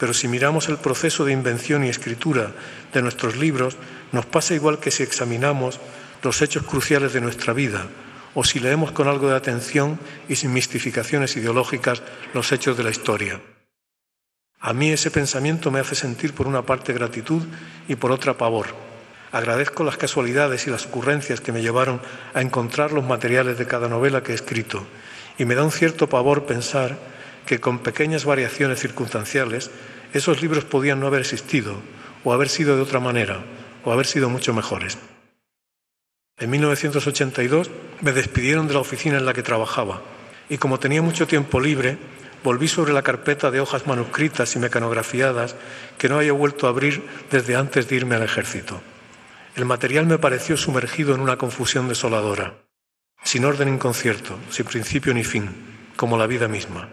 Pero 0.00 0.12
si 0.12 0.26
miramos 0.26 0.68
el 0.68 0.78
proceso 0.78 1.24
de 1.24 1.32
invención 1.32 1.84
y 1.84 1.88
escritura 1.88 2.50
de 2.92 3.02
nuestros 3.02 3.36
libros, 3.36 3.76
nos 4.10 4.26
pasa 4.26 4.52
igual 4.52 4.80
que 4.80 4.90
si 4.90 5.04
examinamos 5.04 5.78
los 6.24 6.42
hechos 6.42 6.64
cruciales 6.64 7.12
de 7.12 7.20
nuestra 7.20 7.52
vida, 7.52 7.86
o 8.34 8.42
si 8.42 8.58
leemos 8.58 8.90
con 8.90 9.06
algo 9.06 9.28
de 9.28 9.36
atención 9.36 10.00
y 10.28 10.34
sin 10.34 10.52
mistificaciones 10.52 11.36
ideológicas 11.36 12.02
los 12.32 12.50
hechos 12.50 12.76
de 12.76 12.82
la 12.82 12.90
historia. 12.90 13.40
A 14.66 14.72
mí 14.72 14.88
ese 14.88 15.10
pensamiento 15.10 15.70
me 15.70 15.78
hace 15.78 15.94
sentir 15.94 16.32
por 16.32 16.46
una 16.46 16.62
parte 16.62 16.94
gratitud 16.94 17.42
y 17.86 17.96
por 17.96 18.10
otra 18.10 18.38
pavor. 18.38 18.68
Agradezco 19.30 19.84
las 19.84 19.98
casualidades 19.98 20.66
y 20.66 20.70
las 20.70 20.86
ocurrencias 20.86 21.42
que 21.42 21.52
me 21.52 21.60
llevaron 21.60 22.00
a 22.32 22.40
encontrar 22.40 22.90
los 22.90 23.04
materiales 23.04 23.58
de 23.58 23.66
cada 23.66 23.90
novela 23.90 24.22
que 24.22 24.32
he 24.32 24.34
escrito 24.34 24.86
y 25.36 25.44
me 25.44 25.54
da 25.54 25.64
un 25.64 25.70
cierto 25.70 26.08
pavor 26.08 26.46
pensar 26.46 26.96
que 27.44 27.60
con 27.60 27.80
pequeñas 27.80 28.24
variaciones 28.24 28.80
circunstanciales 28.80 29.70
esos 30.14 30.40
libros 30.40 30.64
podían 30.64 30.98
no 30.98 31.08
haber 31.08 31.20
existido 31.20 31.76
o 32.24 32.32
haber 32.32 32.48
sido 32.48 32.74
de 32.74 32.80
otra 32.80 33.00
manera 33.00 33.44
o 33.84 33.92
haber 33.92 34.06
sido 34.06 34.30
mucho 34.30 34.54
mejores. 34.54 34.96
En 36.38 36.48
1982 36.48 37.70
me 38.00 38.12
despidieron 38.12 38.66
de 38.66 38.72
la 38.72 38.80
oficina 38.80 39.18
en 39.18 39.26
la 39.26 39.34
que 39.34 39.42
trabajaba 39.42 40.00
y 40.48 40.56
como 40.56 40.78
tenía 40.78 41.02
mucho 41.02 41.26
tiempo 41.26 41.60
libre, 41.60 41.98
volví 42.44 42.68
sobre 42.68 42.92
la 42.92 43.02
carpeta 43.02 43.50
de 43.50 43.58
hojas 43.58 43.86
manuscritas 43.86 44.54
y 44.54 44.58
mecanografiadas 44.58 45.56
que 45.96 46.10
no 46.10 46.18
había 46.18 46.34
vuelto 46.34 46.66
a 46.66 46.70
abrir 46.70 47.02
desde 47.30 47.56
antes 47.56 47.88
de 47.88 47.96
irme 47.96 48.16
al 48.16 48.22
ejército. 48.22 48.82
El 49.56 49.64
material 49.64 50.04
me 50.04 50.18
pareció 50.18 50.58
sumergido 50.58 51.14
en 51.14 51.22
una 51.22 51.38
confusión 51.38 51.88
desoladora, 51.88 52.58
sin 53.22 53.46
orden 53.46 53.72
ni 53.72 53.78
concierto, 53.78 54.38
sin 54.50 54.66
principio 54.66 55.14
ni 55.14 55.24
fin, 55.24 55.48
como 55.96 56.18
la 56.18 56.26
vida 56.26 56.46
misma. 56.46 56.90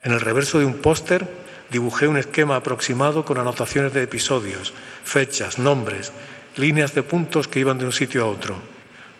En 0.00 0.12
el 0.12 0.20
reverso 0.20 0.60
de 0.60 0.64
un 0.64 0.74
póster 0.74 1.26
dibujé 1.70 2.06
un 2.06 2.16
esquema 2.16 2.54
aproximado 2.54 3.24
con 3.24 3.38
anotaciones 3.38 3.92
de 3.94 4.04
episodios, 4.04 4.72
fechas, 5.02 5.58
nombres, 5.58 6.12
líneas 6.54 6.94
de 6.94 7.02
puntos 7.02 7.48
que 7.48 7.58
iban 7.58 7.78
de 7.78 7.86
un 7.86 7.92
sitio 7.92 8.22
a 8.22 8.28
otro. 8.28 8.54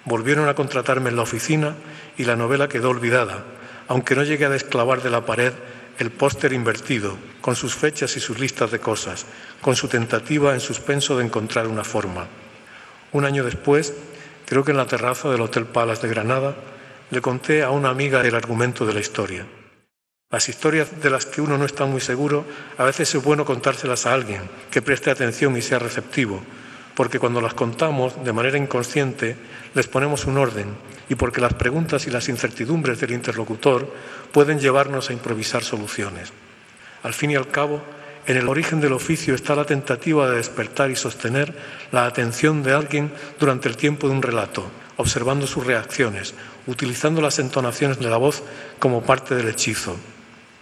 Volvieron 0.04 0.48
a 0.48 0.54
contratarme 0.54 1.10
en 1.10 1.16
la 1.16 1.22
oficina 1.22 1.74
y 2.16 2.24
la 2.24 2.36
novela 2.36 2.68
quedó 2.68 2.90
olvidada, 2.90 3.44
aunque 3.88 4.14
no 4.14 4.24
llegué 4.24 4.44
a 4.44 4.50
desclavar 4.50 5.02
de 5.02 5.10
la 5.10 5.24
pared 5.24 5.52
el 5.98 6.10
póster 6.10 6.52
invertido, 6.52 7.16
con 7.40 7.56
sus 7.56 7.74
fechas 7.74 8.16
y 8.16 8.20
sus 8.20 8.38
listas 8.38 8.70
de 8.70 8.80
cosas, 8.80 9.26
con 9.60 9.76
su 9.76 9.88
tentativa 9.88 10.52
en 10.52 10.60
suspenso 10.60 11.16
de 11.16 11.24
encontrar 11.24 11.66
una 11.66 11.84
forma. 11.84 12.26
Un 13.12 13.24
año 13.24 13.44
después, 13.44 13.94
creo 14.44 14.64
que 14.64 14.72
en 14.72 14.76
la 14.76 14.86
terraza 14.86 15.30
del 15.30 15.40
Hotel 15.40 15.64
Palace 15.64 16.02
de 16.02 16.12
Granada, 16.12 16.54
le 17.10 17.20
conté 17.20 17.62
a 17.62 17.70
una 17.70 17.88
amiga 17.88 18.20
el 18.20 18.34
argumento 18.34 18.84
de 18.84 18.94
la 18.94 19.00
historia. 19.00 19.46
Las 20.30 20.48
historias 20.48 21.00
de 21.00 21.08
las 21.08 21.24
que 21.24 21.40
uno 21.40 21.56
no 21.56 21.64
está 21.64 21.86
muy 21.86 22.00
seguro, 22.00 22.44
a 22.76 22.84
veces 22.84 23.14
es 23.14 23.22
bueno 23.22 23.44
contárselas 23.44 24.06
a 24.06 24.12
alguien 24.12 24.42
que 24.70 24.82
preste 24.82 25.10
atención 25.10 25.56
y 25.56 25.62
sea 25.62 25.78
receptivo, 25.78 26.42
porque 26.96 27.18
cuando 27.18 27.42
las 27.42 27.52
contamos 27.52 28.24
de 28.24 28.32
manera 28.32 28.56
inconsciente 28.56 29.36
les 29.74 29.86
ponemos 29.86 30.24
un 30.24 30.38
orden 30.38 30.74
y 31.10 31.14
porque 31.14 31.42
las 31.42 31.52
preguntas 31.52 32.06
y 32.06 32.10
las 32.10 32.30
incertidumbres 32.30 32.98
del 32.98 33.12
interlocutor 33.12 33.92
pueden 34.32 34.58
llevarnos 34.58 35.10
a 35.10 35.12
improvisar 35.12 35.62
soluciones. 35.62 36.32
Al 37.02 37.12
fin 37.12 37.30
y 37.30 37.36
al 37.36 37.48
cabo, 37.48 37.82
en 38.26 38.38
el 38.38 38.48
origen 38.48 38.80
del 38.80 38.94
oficio 38.94 39.34
está 39.34 39.54
la 39.54 39.66
tentativa 39.66 40.28
de 40.28 40.38
despertar 40.38 40.90
y 40.90 40.96
sostener 40.96 41.54
la 41.92 42.06
atención 42.06 42.62
de 42.62 42.72
alguien 42.72 43.12
durante 43.38 43.68
el 43.68 43.76
tiempo 43.76 44.08
de 44.08 44.14
un 44.14 44.22
relato, 44.22 44.64
observando 44.96 45.46
sus 45.46 45.66
reacciones, 45.66 46.34
utilizando 46.66 47.20
las 47.20 47.38
entonaciones 47.38 47.98
de 47.98 48.08
la 48.08 48.16
voz 48.16 48.42
como 48.78 49.02
parte 49.02 49.34
del 49.34 49.48
hechizo, 49.48 49.96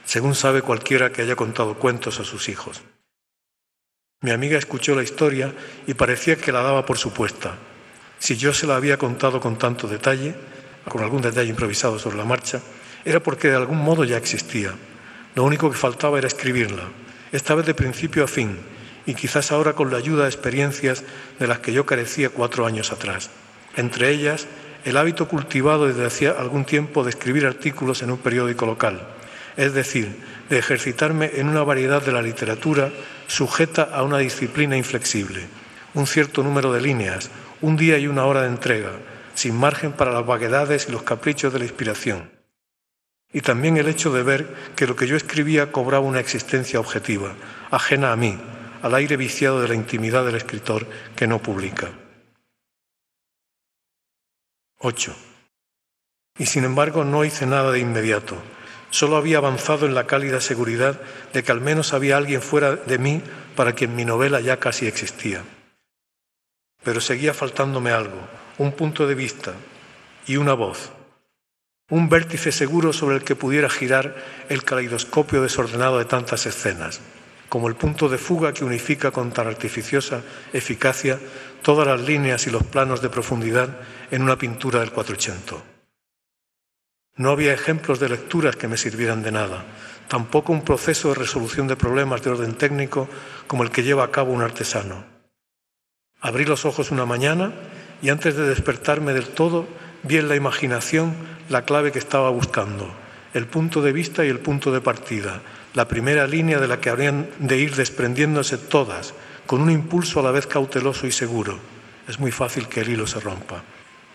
según 0.05 0.35
sabe 0.35 0.63
cualquiera 0.63 1.13
que 1.13 1.23
haya 1.23 1.37
contado 1.37 1.77
cuentos 1.77 2.19
a 2.19 2.25
sus 2.25 2.49
hijos. 2.49 2.83
Mi 4.25 4.31
amiga 4.31 4.57
escuchó 4.57 4.95
la 4.95 5.03
historia 5.03 5.53
y 5.87 5.93
parecía 5.93 6.37
que 6.37 6.51
la 6.51 6.63
daba 6.63 6.87
por 6.87 6.97
supuesta. 6.97 7.57
Si 8.19 8.39
yo 8.39 8.55
se 8.55 8.67
la 8.67 8.77
había 8.77 8.97
contado 8.97 9.39
con 9.39 9.59
tanto 9.59 9.87
detalle, 9.87 10.35
con 10.89 11.03
algún 11.03 11.21
detalle 11.21 11.51
improvisado 11.51 11.99
sobre 11.99 12.17
la 12.17 12.25
marcha, 12.25 12.63
era 13.05 13.21
porque 13.21 13.49
de 13.49 13.57
algún 13.57 13.85
modo 13.85 14.03
ya 14.03 14.17
existía. 14.17 14.73
Lo 15.35 15.45
único 15.45 15.71
que 15.71 15.77
faltaba 15.77 16.17
era 16.17 16.27
escribirla, 16.27 16.85
esta 17.33 17.55
vez 17.55 17.67
de 17.67 17.75
principio 17.75 18.25
a 18.25 18.27
fin, 18.27 18.57
y 19.05 19.13
quizás 19.13 19.53
ahora 19.53 19.75
con 19.75 19.91
la 19.91 19.99
ayuda 19.99 20.23
de 20.23 20.31
experiencias 20.31 21.05
de 21.39 21.47
las 21.47 21.59
que 21.59 21.75
yo 21.75 21.85
carecía 21.85 22.31
cuatro 22.31 22.65
años 22.65 22.93
atrás. 22.93 23.29
Entre 23.77 24.09
ellas, 24.09 24.47
el 24.87 24.97
hábito 24.97 25.29
cultivado 25.29 25.87
desde 25.87 26.07
hacía 26.07 26.31
algún 26.31 26.65
tiempo 26.65 27.05
de 27.05 27.11
escribir 27.11 27.45
artículos 27.45 28.01
en 28.01 28.11
un 28.11 28.17
periódico 28.17 28.65
local, 28.65 29.07
es 29.59 29.75
decir, 29.75 30.17
de 30.49 30.59
ejercitarme 30.59 31.33
en 31.35 31.51
una 31.51 31.63
variedad 31.63 32.01
de 32.01 32.13
la 32.13 32.23
literatura 32.23 32.91
sujeta 33.27 33.83
a 33.83 34.03
una 34.03 34.19
disciplina 34.19 34.77
inflexible, 34.77 35.47
un 35.95 36.07
cierto 36.07 36.43
número 36.43 36.73
de 36.73 36.81
líneas, 36.81 37.31
un 37.61 37.77
día 37.77 37.99
y 37.99 38.07
una 38.07 38.25
hora 38.27 38.43
de 38.43 38.49
entrega, 38.49 38.93
sin 39.35 39.57
margen 39.57 39.93
para 39.93 40.13
las 40.13 40.27
vaguedades 40.27 40.87
y 40.89 40.93
los 40.93 41.03
caprichos 41.03 41.53
de 41.53 41.59
la 41.61 41.65
inspiración. 41.65 42.31
Y 43.33 43.41
también 43.41 43.77
el 43.77 43.89
hecho 43.89 44.13
de 44.13 44.23
ver 44.23 44.55
que 44.77 44.87
lo 44.87 44.95
que 44.95 45.07
yo 45.07 45.17
escribía 45.17 45.73
cobraba 45.73 46.05
una 46.05 46.21
existencia 46.21 46.79
objetiva, 46.79 47.35
ajena 47.71 48.13
a 48.13 48.17
mí, 48.17 48.39
al 48.83 48.95
aire 48.95 49.17
viciado 49.17 49.61
de 49.61 49.69
la 49.69 49.75
intimidad 49.75 50.25
del 50.25 50.37
escritor 50.37 50.87
que 51.17 51.27
no 51.27 51.41
publica. 51.41 51.91
8. 54.79 55.17
Y 56.39 56.47
sin 56.47 56.65
embargo 56.65 57.05
no 57.05 57.25
hice 57.25 57.47
nada 57.47 57.73
de 57.73 57.79
inmediato. 57.81 58.37
Solo 58.95 59.17
había 59.17 59.39
avanzado 59.39 59.87
en 59.87 59.95
la 59.97 60.07
cálida 60.07 60.41
seguridad 60.41 61.01
de 61.33 61.43
que 61.43 61.51
al 61.51 61.61
menos 61.61 61.93
había 61.93 62.17
alguien 62.17 62.41
fuera 62.41 62.77
de 62.77 62.97
mí 62.97 63.23
para 63.57 63.73
quien 63.73 63.97
mi 63.97 64.05
novela 64.05 64.41
ya 64.41 64.61
casi 64.61 64.87
existía. 64.87 65.43
Pero 66.85 67.01
seguía 67.01 67.35
faltándome 67.35 67.91
algo, 67.91 68.21
un 68.57 68.71
punto 68.71 69.09
de 69.09 69.17
vista 69.17 69.55
y 70.29 70.37
una 70.37 70.55
voz, 70.55 70.93
un 71.91 72.09
vértice 72.09 72.53
seguro 72.53 72.93
sobre 72.93 73.17
el 73.17 73.25
que 73.25 73.35
pudiera 73.35 73.69
girar 73.69 74.15
el 74.49 74.63
caleidoscopio 74.63 75.43
desordenado 75.43 75.99
de 75.99 76.05
tantas 76.05 76.47
escenas 76.47 77.01
como 77.49 77.67
el 77.67 77.75
punto 77.75 78.09
de 78.09 78.19
fuga 78.19 78.53
que 78.53 78.65
unifica 78.65 79.11
con 79.11 79.33
tan 79.33 79.49
artificiosa 79.49 80.23
eficacia 80.53 81.19
todas 81.63 81.89
las 81.89 82.01
líneas 82.01 82.47
y 82.47 82.51
los 82.51 82.63
planos 82.63 83.03
de 83.03 83.11
profundidad 83.11 83.77
en 84.13 84.23
una 84.23 84.39
pintura 84.39 84.79
del 84.79 84.93
480. 84.93 85.74
No 87.17 87.31
había 87.31 87.55
ejemplos 87.55 88.01
de 88.01 88.09
lecturas 88.09 88.57
que 88.57 88.67
me 88.67 88.77
sirvieran 88.77 89.23
de 89.23 89.31
nada, 89.31 89.65
tampoco 90.09 90.53
un 90.53 90.65
proceso 90.65 91.11
de 91.11 91.15
resolución 91.15 91.69
de 91.69 91.77
problemas 91.77 92.23
de 92.23 92.31
orden 92.31 92.55
técnico 92.55 93.09
como 93.47 93.63
el 93.63 93.71
que 93.71 93.85
lleva 93.85 94.03
a 94.03 94.11
cabo 94.11 94.33
un 94.33 94.43
artesano. 94.43 95.05
Abrí 96.21 96.45
los 96.45 96.65
ojos 96.65 96.91
una 96.91 97.07
mañana 97.07 97.53
y 98.03 98.09
antes 98.09 98.35
de 98.35 98.49
despertarme 98.49 99.13
del 99.13 99.29
todo 99.29 99.69
vi 100.03 100.17
en 100.17 100.29
la 100.29 100.35
imaginación 100.35 101.15
la 101.49 101.65
clave 101.65 101.93
que 101.93 102.01
estaba 102.01 102.31
buscando, 102.31 102.93
el 103.33 103.47
punto 103.47 103.81
de 103.81 103.93
vista 103.93 104.25
y 104.25 104.29
el 104.29 104.41
punto 104.41 104.73
de 104.73 104.81
partida, 104.81 105.41
la 105.75 105.87
primera 105.87 106.27
línea 106.27 106.59
de 106.59 106.67
la 106.67 106.81
que 106.81 106.91
habrían 106.91 107.29
de 107.39 107.59
ir 107.59 107.77
desprendiéndose 107.77 108.59
todas, 108.59 109.15
con 109.47 109.61
un 109.61 109.71
impulso 109.71 110.19
a 110.19 110.25
la 110.25 110.33
vez 110.33 110.49
cauteloso 110.49 111.07
y 111.07 111.13
seguro. 111.13 111.61
Es 112.09 112.19
muy 112.19 112.33
fácil 112.33 112.67
que 112.67 112.81
el 112.81 112.89
hilo 112.89 113.07
se 113.07 113.21
rompa 113.21 113.63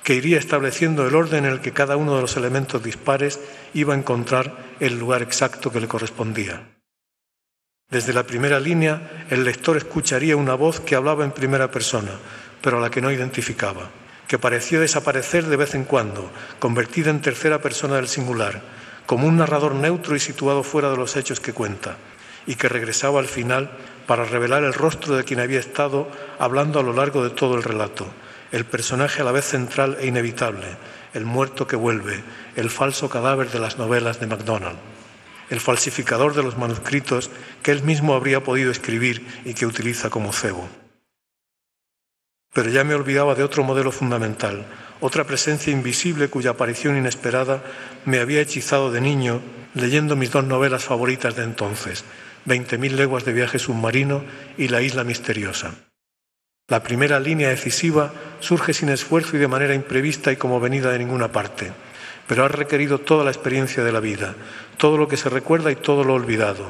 que 0.10 0.16
iría 0.16 0.40
estableciendo 0.40 1.08
el 1.08 1.14
orden 1.14 1.46
en 1.46 1.52
el 1.52 1.62
que 1.62 1.72
cada 1.72 1.96
uno 1.96 2.16
de 2.16 2.22
los 2.22 2.36
elementos 2.36 2.82
dispares 2.82 3.40
iba 3.76 3.94
a 3.94 3.98
encontrar 3.98 4.58
el 4.80 4.98
lugar 4.98 5.22
exacto 5.22 5.72
que 5.72 5.80
le 5.80 5.88
correspondía. 5.88 6.64
Desde 7.92 8.12
la 8.12 8.24
primera 8.24 8.60
línea, 8.60 9.28
el 9.30 9.44
lector 9.44 9.78
escucharía 9.78 10.36
una 10.36 10.56
voz 10.56 10.80
que 10.80 10.96
hablaba 10.96 11.24
en 11.24 11.32
primera 11.32 11.70
persona, 11.70 12.10
pero 12.60 12.80
a 12.80 12.82
la 12.82 12.90
que 12.90 13.02
no 13.02 13.12
identificaba, 13.12 13.92
que 14.28 14.40
parecía 14.40 14.80
desaparecer 14.80 15.46
de 15.46 15.58
vez 15.58 15.76
en 15.76 15.84
cuando, 15.84 16.32
convertida 16.58 17.12
en 17.12 17.22
tercera 17.22 17.62
persona 17.62 17.98
del 17.98 18.08
singular, 18.08 18.64
como 19.06 19.28
un 19.28 19.38
narrador 19.38 19.76
neutro 19.76 20.16
y 20.16 20.20
situado 20.20 20.64
fuera 20.64 20.90
de 20.90 20.98
los 20.98 21.18
hechos 21.18 21.40
que 21.40 21.54
cuenta, 21.54 21.98
y 22.48 22.56
que 22.56 22.68
regresaba 22.68 23.20
al 23.20 23.28
final 23.28 23.70
para 24.08 24.26
revelar 24.26 24.64
el 24.64 24.74
rostro 24.74 25.16
de 25.16 25.24
quien 25.24 25.40
había 25.40 25.60
estado 25.60 26.10
hablando 26.40 26.80
a 26.80 26.84
lo 26.84 26.94
largo 26.94 27.24
de 27.24 27.30
todo 27.30 27.56
el 27.56 27.62
relato, 27.62 28.08
el 28.52 28.66
personaje 28.66 29.22
a 29.22 29.26
la 29.26 29.32
vez 29.32 29.46
central 29.46 29.98
e 30.00 30.08
inevitable, 30.08 30.68
el 31.14 31.26
muerto 31.26 31.68
que 31.68 31.76
vuelve, 31.76 32.24
el 32.56 32.70
falso 32.70 33.10
cadáver 33.10 33.50
de 33.52 33.60
las 33.60 33.78
novelas 33.78 34.20
de 34.20 34.28
MacDonald, 34.28 34.78
el 35.50 35.60
falsificador 35.60 36.34
de 36.34 36.44
los 36.44 36.58
manuscritos 36.58 37.30
que 37.64 37.72
él 37.72 37.84
mismo 37.84 38.14
habría 38.14 38.44
podido 38.44 38.72
escribir 38.72 39.26
y 39.46 39.54
que 39.54 39.66
utiliza 39.66 40.10
como 40.10 40.34
cebo. 40.34 40.68
Pero 42.54 42.70
ya 42.70 42.84
me 42.84 42.96
olvidaba 42.96 43.36
de 43.36 43.44
otro 43.44 43.64
modelo 43.64 43.92
fundamental, 43.92 44.66
otra 45.02 45.24
presencia 45.24 45.72
invisible 45.72 46.30
cuya 46.30 46.52
aparición 46.52 46.98
inesperada 46.98 47.64
me 48.06 48.20
había 48.20 48.42
hechizado 48.42 48.92
de 48.92 49.02
niño 49.02 49.42
leyendo 49.74 50.16
mis 50.16 50.32
dos 50.32 50.44
novelas 50.44 50.84
favoritas 50.84 51.36
de 51.36 51.44
entonces, 51.44 52.04
Veinte 52.46 52.78
mil 52.78 52.96
leguas 52.96 53.26
de 53.26 53.34
viaje 53.34 53.60
submarino 53.60 54.24
y 54.58 54.70
La 54.70 54.82
isla 54.82 55.04
misteriosa. 55.04 55.89
La 56.70 56.84
primera 56.84 57.20
línea 57.20 57.50
decisiva 57.50 58.14
surge 58.40 58.74
sin 58.74 58.90
esfuerzo 58.90 59.36
y 59.36 59.40
de 59.40 59.48
manera 59.48 59.74
imprevista 59.74 60.32
y 60.32 60.38
como 60.38 60.60
venida 60.60 60.92
de 60.92 61.00
ninguna 61.00 61.32
parte, 61.32 61.72
pero 62.28 62.46
ha 62.46 62.48
requerido 62.48 63.00
toda 63.00 63.24
la 63.24 63.32
experiencia 63.32 63.84
de 63.84 63.92
la 63.92 64.00
vida, 64.00 64.36
todo 64.78 64.96
lo 64.96 65.08
que 65.08 65.18
se 65.18 65.30
recuerda 65.30 65.72
y 65.72 65.76
todo 65.76 66.04
lo 66.04 66.14
olvidado, 66.14 66.68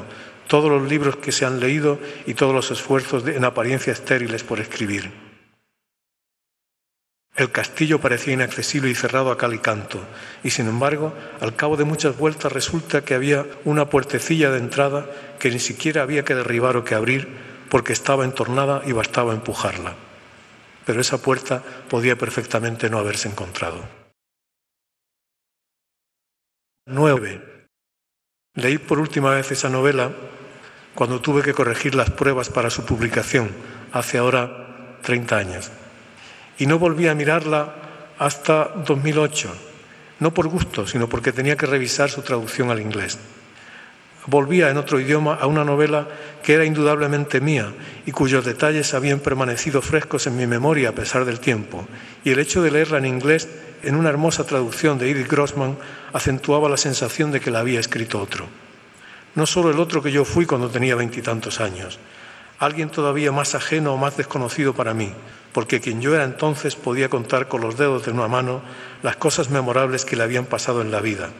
todos 0.48 0.70
los 0.70 0.88
libros 0.88 1.16
que 1.16 1.32
se 1.32 1.44
han 1.44 1.60
leído 1.60 1.98
y 2.26 2.32
todos 2.32 2.54
los 2.54 2.70
esfuerzos 2.70 3.26
en 3.26 3.44
apariencia 3.44 3.92
estériles 3.92 4.42
por 4.42 4.58
escribir. 4.58 5.10
El 7.36 7.52
castillo 7.52 8.00
parecía 8.00 8.32
inaccesible 8.32 8.90
y 8.90 8.94
cerrado 8.94 9.30
a 9.30 9.36
cal 9.36 9.52
y 9.54 9.58
canto, 9.58 10.00
y 10.42 10.50
sin 10.50 10.66
embargo, 10.66 11.14
al 11.40 11.56
cabo 11.56 11.76
de 11.76 11.84
muchas 11.84 12.16
vueltas 12.16 12.52
resulta 12.52 13.04
que 13.04 13.14
había 13.14 13.44
una 13.64 13.90
puertecilla 13.90 14.50
de 14.50 14.58
entrada 14.58 15.10
que 15.38 15.50
ni 15.50 15.58
siquiera 15.58 16.02
había 16.02 16.24
que 16.24 16.34
derribar 16.34 16.78
o 16.78 16.84
que 16.84 16.94
abrir 16.94 17.49
porque 17.70 17.94
estaba 17.94 18.24
entornada 18.24 18.82
y 18.84 18.92
bastaba 18.92 19.32
empujarla. 19.32 19.94
Pero 20.84 21.00
esa 21.00 21.22
puerta 21.22 21.62
podía 21.88 22.16
perfectamente 22.16 22.90
no 22.90 22.98
haberse 22.98 23.28
encontrado. 23.28 23.82
9. 26.86 27.68
Leí 28.54 28.78
por 28.78 28.98
última 28.98 29.30
vez 29.30 29.50
esa 29.52 29.70
novela 29.70 30.10
cuando 30.94 31.20
tuve 31.20 31.42
que 31.42 31.54
corregir 31.54 31.94
las 31.94 32.10
pruebas 32.10 32.50
para 32.50 32.68
su 32.68 32.84
publicación, 32.84 33.50
hace 33.92 34.18
ahora 34.18 34.98
30 35.02 35.36
años 35.36 35.70
y 36.60 36.66
no 36.66 36.78
volví 36.78 37.08
a 37.08 37.14
mirarla 37.14 37.74
hasta 38.18 38.64
2008, 38.86 39.50
no 40.20 40.34
por 40.34 40.46
gusto, 40.48 40.86
sino 40.86 41.08
porque 41.08 41.32
tenía 41.32 41.56
que 41.56 41.64
revisar 41.64 42.10
su 42.10 42.20
traducción 42.20 42.70
al 42.70 42.80
inglés. 42.80 43.18
Volvía 44.26 44.70
en 44.70 44.76
otro 44.76 45.00
idioma 45.00 45.34
a 45.34 45.46
una 45.46 45.64
novela 45.64 46.06
que 46.42 46.54
era 46.54 46.64
indudablemente 46.64 47.40
mía 47.40 47.72
y 48.04 48.12
cuyos 48.12 48.44
detalles 48.44 48.92
habían 48.94 49.20
permanecido 49.20 49.80
frescos 49.80 50.26
en 50.26 50.36
mi 50.36 50.46
memoria 50.46 50.90
a 50.90 50.94
pesar 50.94 51.24
del 51.24 51.40
tiempo, 51.40 51.86
y 52.22 52.30
el 52.30 52.38
hecho 52.38 52.62
de 52.62 52.70
leerla 52.70 52.98
en 52.98 53.06
inglés 53.06 53.48
en 53.82 53.96
una 53.96 54.10
hermosa 54.10 54.44
traducción 54.44 54.98
de 54.98 55.10
Edith 55.10 55.30
Grossman 55.30 55.78
acentuaba 56.12 56.68
la 56.68 56.76
sensación 56.76 57.32
de 57.32 57.40
que 57.40 57.50
la 57.50 57.60
había 57.60 57.80
escrito 57.80 58.20
otro. 58.20 58.46
No 59.34 59.46
solo 59.46 59.70
el 59.70 59.80
otro 59.80 60.02
que 60.02 60.12
yo 60.12 60.24
fui 60.24 60.44
cuando 60.44 60.68
tenía 60.68 60.96
veintitantos 60.96 61.60
años, 61.60 61.98
alguien 62.58 62.90
todavía 62.90 63.32
más 63.32 63.54
ajeno 63.54 63.94
o 63.94 63.96
más 63.96 64.18
desconocido 64.18 64.74
para 64.74 64.92
mí, 64.92 65.12
porque 65.52 65.80
quien 65.80 66.02
yo 66.02 66.14
era 66.14 66.24
entonces 66.24 66.76
podía 66.76 67.08
contar 67.08 67.48
con 67.48 67.62
los 67.62 67.78
dedos 67.78 68.04
de 68.04 68.12
una 68.12 68.28
mano 68.28 68.60
las 69.02 69.16
cosas 69.16 69.48
memorables 69.48 70.04
que 70.04 70.16
le 70.16 70.24
habían 70.24 70.44
pasado 70.44 70.82
en 70.82 70.90
la 70.90 71.00
vida, 71.00 71.30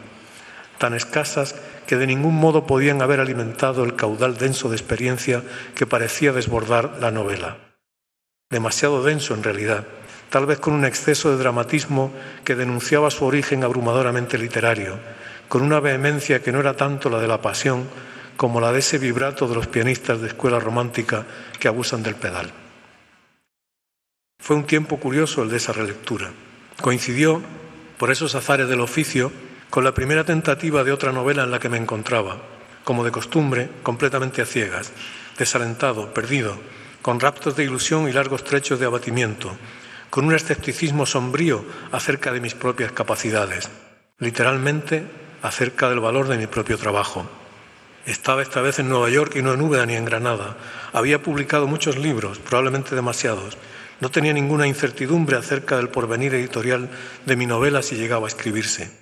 tan 0.80 0.94
escasas 0.94 1.54
que 1.86 1.96
de 1.96 2.06
ningún 2.06 2.34
modo 2.36 2.66
podían 2.66 3.02
haber 3.02 3.20
alimentado 3.20 3.84
el 3.84 3.96
caudal 3.96 4.38
denso 4.38 4.70
de 4.70 4.76
experiencia 4.76 5.42
que 5.74 5.86
parecía 5.86 6.32
desbordar 6.32 6.96
la 7.00 7.10
novela. 7.10 7.58
Demasiado 8.48 9.04
denso 9.04 9.34
en 9.34 9.42
realidad, 9.42 9.84
tal 10.30 10.46
vez 10.46 10.58
con 10.58 10.72
un 10.72 10.86
exceso 10.86 11.30
de 11.30 11.36
dramatismo 11.36 12.10
que 12.44 12.56
denunciaba 12.56 13.10
su 13.10 13.26
origen 13.26 13.62
abrumadoramente 13.62 14.38
literario, 14.38 14.98
con 15.50 15.60
una 15.60 15.80
vehemencia 15.80 16.40
que 16.40 16.50
no 16.50 16.60
era 16.60 16.74
tanto 16.74 17.10
la 17.10 17.20
de 17.20 17.28
la 17.28 17.42
pasión 17.42 17.84
como 18.38 18.58
la 18.58 18.72
de 18.72 18.78
ese 18.78 18.96
vibrato 18.96 19.46
de 19.48 19.56
los 19.56 19.66
pianistas 19.66 20.22
de 20.22 20.28
escuela 20.28 20.60
romántica 20.60 21.26
que 21.58 21.68
abusan 21.68 22.02
del 22.02 22.14
pedal. 22.14 22.50
Fue 24.42 24.56
un 24.56 24.64
tiempo 24.64 24.96
curioso 24.96 25.42
el 25.42 25.50
de 25.50 25.58
esa 25.58 25.74
relectura. 25.74 26.32
Coincidió, 26.80 27.42
por 27.98 28.10
esos 28.10 28.34
azares 28.34 28.66
del 28.66 28.80
oficio, 28.80 29.30
con 29.70 29.84
la 29.84 29.94
primera 29.94 30.24
tentativa 30.24 30.82
de 30.82 30.92
otra 30.92 31.12
novela 31.12 31.44
en 31.44 31.52
la 31.52 31.60
que 31.60 31.68
me 31.68 31.78
encontraba, 31.78 32.38
como 32.82 33.04
de 33.04 33.12
costumbre, 33.12 33.70
completamente 33.84 34.42
a 34.42 34.46
ciegas, 34.46 34.92
desalentado, 35.38 36.12
perdido, 36.12 36.56
con 37.02 37.20
raptos 37.20 37.56
de 37.56 37.64
ilusión 37.64 38.08
y 38.08 38.12
largos 38.12 38.42
trechos 38.42 38.80
de 38.80 38.86
abatimiento, 38.86 39.56
con 40.10 40.24
un 40.24 40.34
escepticismo 40.34 41.06
sombrío 41.06 41.64
acerca 41.92 42.32
de 42.32 42.40
mis 42.40 42.54
propias 42.54 42.90
capacidades, 42.90 43.70
literalmente 44.18 45.04
acerca 45.40 45.88
del 45.88 46.00
valor 46.00 46.26
de 46.26 46.36
mi 46.36 46.48
propio 46.48 46.76
trabajo. 46.76 47.24
Estaba 48.06 48.42
esta 48.42 48.60
vez 48.60 48.80
en 48.80 48.88
Nueva 48.88 49.08
York 49.08 49.36
y 49.36 49.42
no 49.42 49.54
en 49.54 49.60
Úbeda 49.60 49.86
ni 49.86 49.94
en 49.94 50.04
Granada. 50.04 50.56
Había 50.92 51.22
publicado 51.22 51.68
muchos 51.68 51.96
libros, 51.96 52.40
probablemente 52.40 52.96
demasiados, 52.96 53.56
no 54.00 54.10
tenía 54.10 54.32
ninguna 54.32 54.66
incertidumbre 54.66 55.36
acerca 55.36 55.76
del 55.76 55.90
porvenir 55.90 56.34
editorial 56.34 56.88
de 57.24 57.36
mi 57.36 57.46
novela 57.46 57.82
si 57.82 57.96
llegaba 57.96 58.26
a 58.26 58.28
escribirse. 58.28 58.99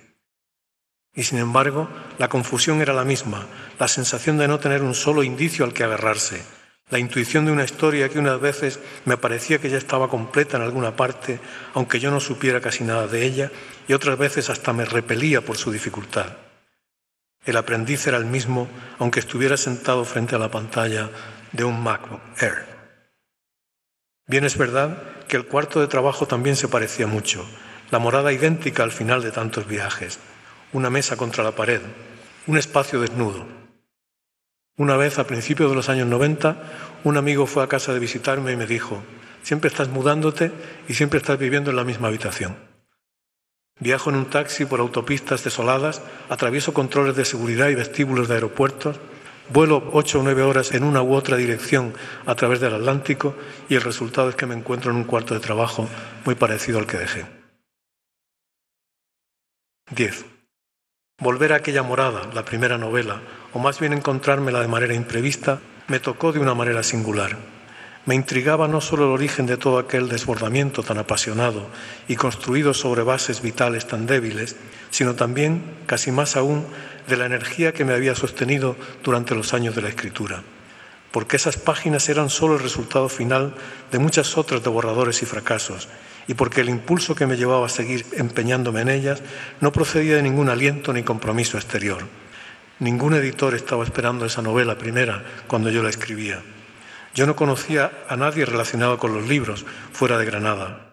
Y 1.15 1.23
sin 1.23 1.39
embargo, 1.39 1.89
la 2.17 2.29
confusión 2.29 2.81
era 2.81 2.93
la 2.93 3.03
misma, 3.03 3.47
la 3.79 3.87
sensación 3.87 4.37
de 4.37 4.47
no 4.47 4.59
tener 4.59 4.83
un 4.83 4.93
solo 4.93 5.23
indicio 5.23 5.65
al 5.65 5.73
que 5.73 5.83
agarrarse, 5.83 6.43
la 6.89 6.99
intuición 6.99 7.45
de 7.45 7.51
una 7.51 7.63
historia 7.63 8.09
que 8.09 8.19
unas 8.19 8.39
veces 8.39 8.79
me 9.05 9.17
parecía 9.17 9.59
que 9.59 9.69
ya 9.69 9.77
estaba 9.77 10.09
completa 10.09 10.57
en 10.57 10.63
alguna 10.63 10.95
parte, 10.95 11.39
aunque 11.73 11.99
yo 11.99 12.09
no 12.11 12.19
supiera 12.19 12.61
casi 12.61 12.83
nada 12.83 13.07
de 13.07 13.25
ella, 13.25 13.51
y 13.87 13.93
otras 13.93 14.17
veces 14.17 14.49
hasta 14.49 14.73
me 14.73 14.85
repelía 14.85 15.41
por 15.41 15.57
su 15.57 15.71
dificultad. 15.71 16.37
El 17.45 17.57
aprendiz 17.57 18.05
era 18.07 18.17
el 18.17 18.25
mismo, 18.25 18.67
aunque 18.97 19.19
estuviera 19.19 19.57
sentado 19.57 20.03
frente 20.03 20.35
a 20.35 20.39
la 20.39 20.51
pantalla 20.51 21.09
de 21.51 21.63
un 21.63 21.81
MacBook 21.81 22.21
Air. 22.39 22.65
Bien 24.27 24.43
es 24.43 24.57
verdad 24.57 25.01
que 25.27 25.37
el 25.37 25.45
cuarto 25.45 25.79
de 25.79 25.87
trabajo 25.87 26.27
también 26.27 26.55
se 26.55 26.67
parecía 26.67 27.07
mucho, 27.07 27.47
la 27.91 27.99
morada 27.99 28.31
idéntica 28.31 28.83
al 28.83 28.91
final 28.91 29.23
de 29.23 29.31
tantos 29.31 29.67
viajes, 29.67 30.19
una 30.73 30.89
mesa 30.89 31.17
contra 31.17 31.43
la 31.43 31.55
pared, 31.55 31.81
un 32.47 32.57
espacio 32.57 33.01
desnudo. 33.01 33.45
Una 34.77 34.95
vez, 34.95 35.19
a 35.19 35.27
principios 35.27 35.69
de 35.69 35.75
los 35.75 35.89
años 35.89 36.07
90, 36.07 37.01
un 37.03 37.17
amigo 37.17 37.45
fue 37.45 37.63
a 37.63 37.67
casa 37.67 37.93
de 37.93 37.99
visitarme 37.99 38.53
y 38.53 38.55
me 38.55 38.65
dijo, 38.65 39.01
siempre 39.43 39.69
estás 39.69 39.89
mudándote 39.89 40.51
y 40.87 40.93
siempre 40.93 41.19
estás 41.19 41.37
viviendo 41.37 41.69
en 41.69 41.75
la 41.75 41.83
misma 41.83 42.07
habitación. 42.07 42.55
Viajo 43.79 44.09
en 44.09 44.17
un 44.17 44.29
taxi 44.29 44.65
por 44.65 44.79
autopistas 44.79 45.43
desoladas, 45.43 46.01
atravieso 46.29 46.73
controles 46.73 47.15
de 47.15 47.25
seguridad 47.25 47.69
y 47.69 47.75
vestíbulos 47.75 48.27
de 48.27 48.35
aeropuertos, 48.35 48.99
vuelo 49.53 49.89
ocho 49.93 50.19
o 50.19 50.23
nueve 50.23 50.43
horas 50.43 50.73
en 50.73 50.83
una 50.83 51.01
u 51.01 51.13
otra 51.13 51.37
dirección 51.37 51.93
a 52.25 52.35
través 52.35 52.59
del 52.59 52.75
Atlántico 52.75 53.35
y 53.69 53.75
el 53.75 53.81
resultado 53.81 54.29
es 54.29 54.35
que 54.35 54.45
me 54.45 54.55
encuentro 54.55 54.91
en 54.91 54.97
un 54.97 55.05
cuarto 55.05 55.33
de 55.33 55.39
trabajo 55.39 55.87
muy 56.25 56.35
parecido 56.35 56.77
al 56.79 56.87
que 56.87 56.97
dejé. 56.97 57.25
10. 59.91 60.25
Volver 61.19 61.51
a 61.51 61.57
aquella 61.57 61.83
morada, 61.83 62.21
la 62.33 62.45
primera 62.45 62.77
novela, 62.77 63.19
o 63.51 63.59
más 63.59 63.79
bien 63.79 63.91
encontrármela 63.91 64.61
de 64.61 64.69
manera 64.69 64.93
imprevista, 64.93 65.59
me 65.89 65.99
tocó 65.99 66.31
de 66.31 66.39
una 66.39 66.53
manera 66.53 66.81
singular. 66.81 67.35
Me 68.05 68.15
intrigaba 68.15 68.69
no 68.69 68.79
solo 68.79 69.03
el 69.03 69.11
origen 69.11 69.45
de 69.45 69.57
todo 69.57 69.79
aquel 69.79 70.07
desbordamiento 70.07 70.81
tan 70.81 70.97
apasionado 70.97 71.67
y 72.07 72.15
construido 72.15 72.73
sobre 72.73 73.03
bases 73.03 73.41
vitales 73.41 73.85
tan 73.85 74.05
débiles, 74.07 74.55
sino 74.91 75.15
también, 75.15 75.61
casi 75.87 76.09
más 76.11 76.37
aún, 76.37 76.65
de 77.09 77.17
la 77.17 77.25
energía 77.25 77.73
que 77.73 77.83
me 77.83 77.93
había 77.93 78.15
sostenido 78.15 78.77
durante 79.03 79.35
los 79.35 79.53
años 79.53 79.75
de 79.75 79.81
la 79.81 79.89
escritura, 79.89 80.43
porque 81.11 81.37
esas 81.37 81.57
páginas 81.57 82.07
eran 82.09 82.29
solo 82.29 82.55
el 82.55 82.63
resultado 82.63 83.09
final 83.09 83.55
de 83.91 83.99
muchas 83.99 84.37
otras 84.37 84.63
de 84.63 84.69
borradores 84.69 85.21
y 85.23 85.25
fracasos, 85.25 85.87
y 86.27 86.35
porque 86.35 86.61
el 86.61 86.69
impulso 86.69 87.15
que 87.15 87.25
me 87.25 87.37
llevaba 87.37 87.65
a 87.65 87.69
seguir 87.69 88.05
empeñándome 88.13 88.81
en 88.81 88.89
ellas 88.89 89.21
no 89.61 89.71
procedía 89.71 90.15
de 90.15 90.23
ningún 90.23 90.49
aliento 90.49 90.93
ni 90.93 91.03
compromiso 91.03 91.57
exterior. 91.57 92.05
Ningún 92.79 93.13
editor 93.15 93.55
estaba 93.55 93.83
esperando 93.83 94.25
esa 94.25 94.41
novela 94.41 94.77
primera 94.77 95.23
cuando 95.47 95.69
yo 95.69 95.83
la 95.83 95.89
escribía. 95.89 96.41
Yo 97.15 97.25
no 97.25 97.35
conocía 97.35 97.91
a 98.07 98.15
nadie 98.15 98.45
relacionado 98.45 98.97
con 98.97 99.13
los 99.13 99.27
libros 99.27 99.65
fuera 99.91 100.17
de 100.17 100.25
Granada. 100.25 100.89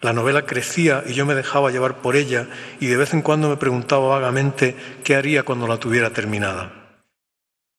La 0.00 0.12
novela 0.12 0.46
crecía 0.46 1.02
y 1.06 1.14
yo 1.14 1.26
me 1.26 1.34
dejaba 1.34 1.72
llevar 1.72 1.96
por 1.96 2.14
ella 2.14 2.46
y 2.78 2.86
de 2.86 2.96
vez 2.96 3.14
en 3.14 3.22
cuando 3.22 3.48
me 3.48 3.56
preguntaba 3.56 4.06
vagamente 4.08 4.76
qué 5.02 5.16
haría 5.16 5.42
cuando 5.42 5.66
la 5.66 5.78
tuviera 5.78 6.10
terminada. 6.10 6.77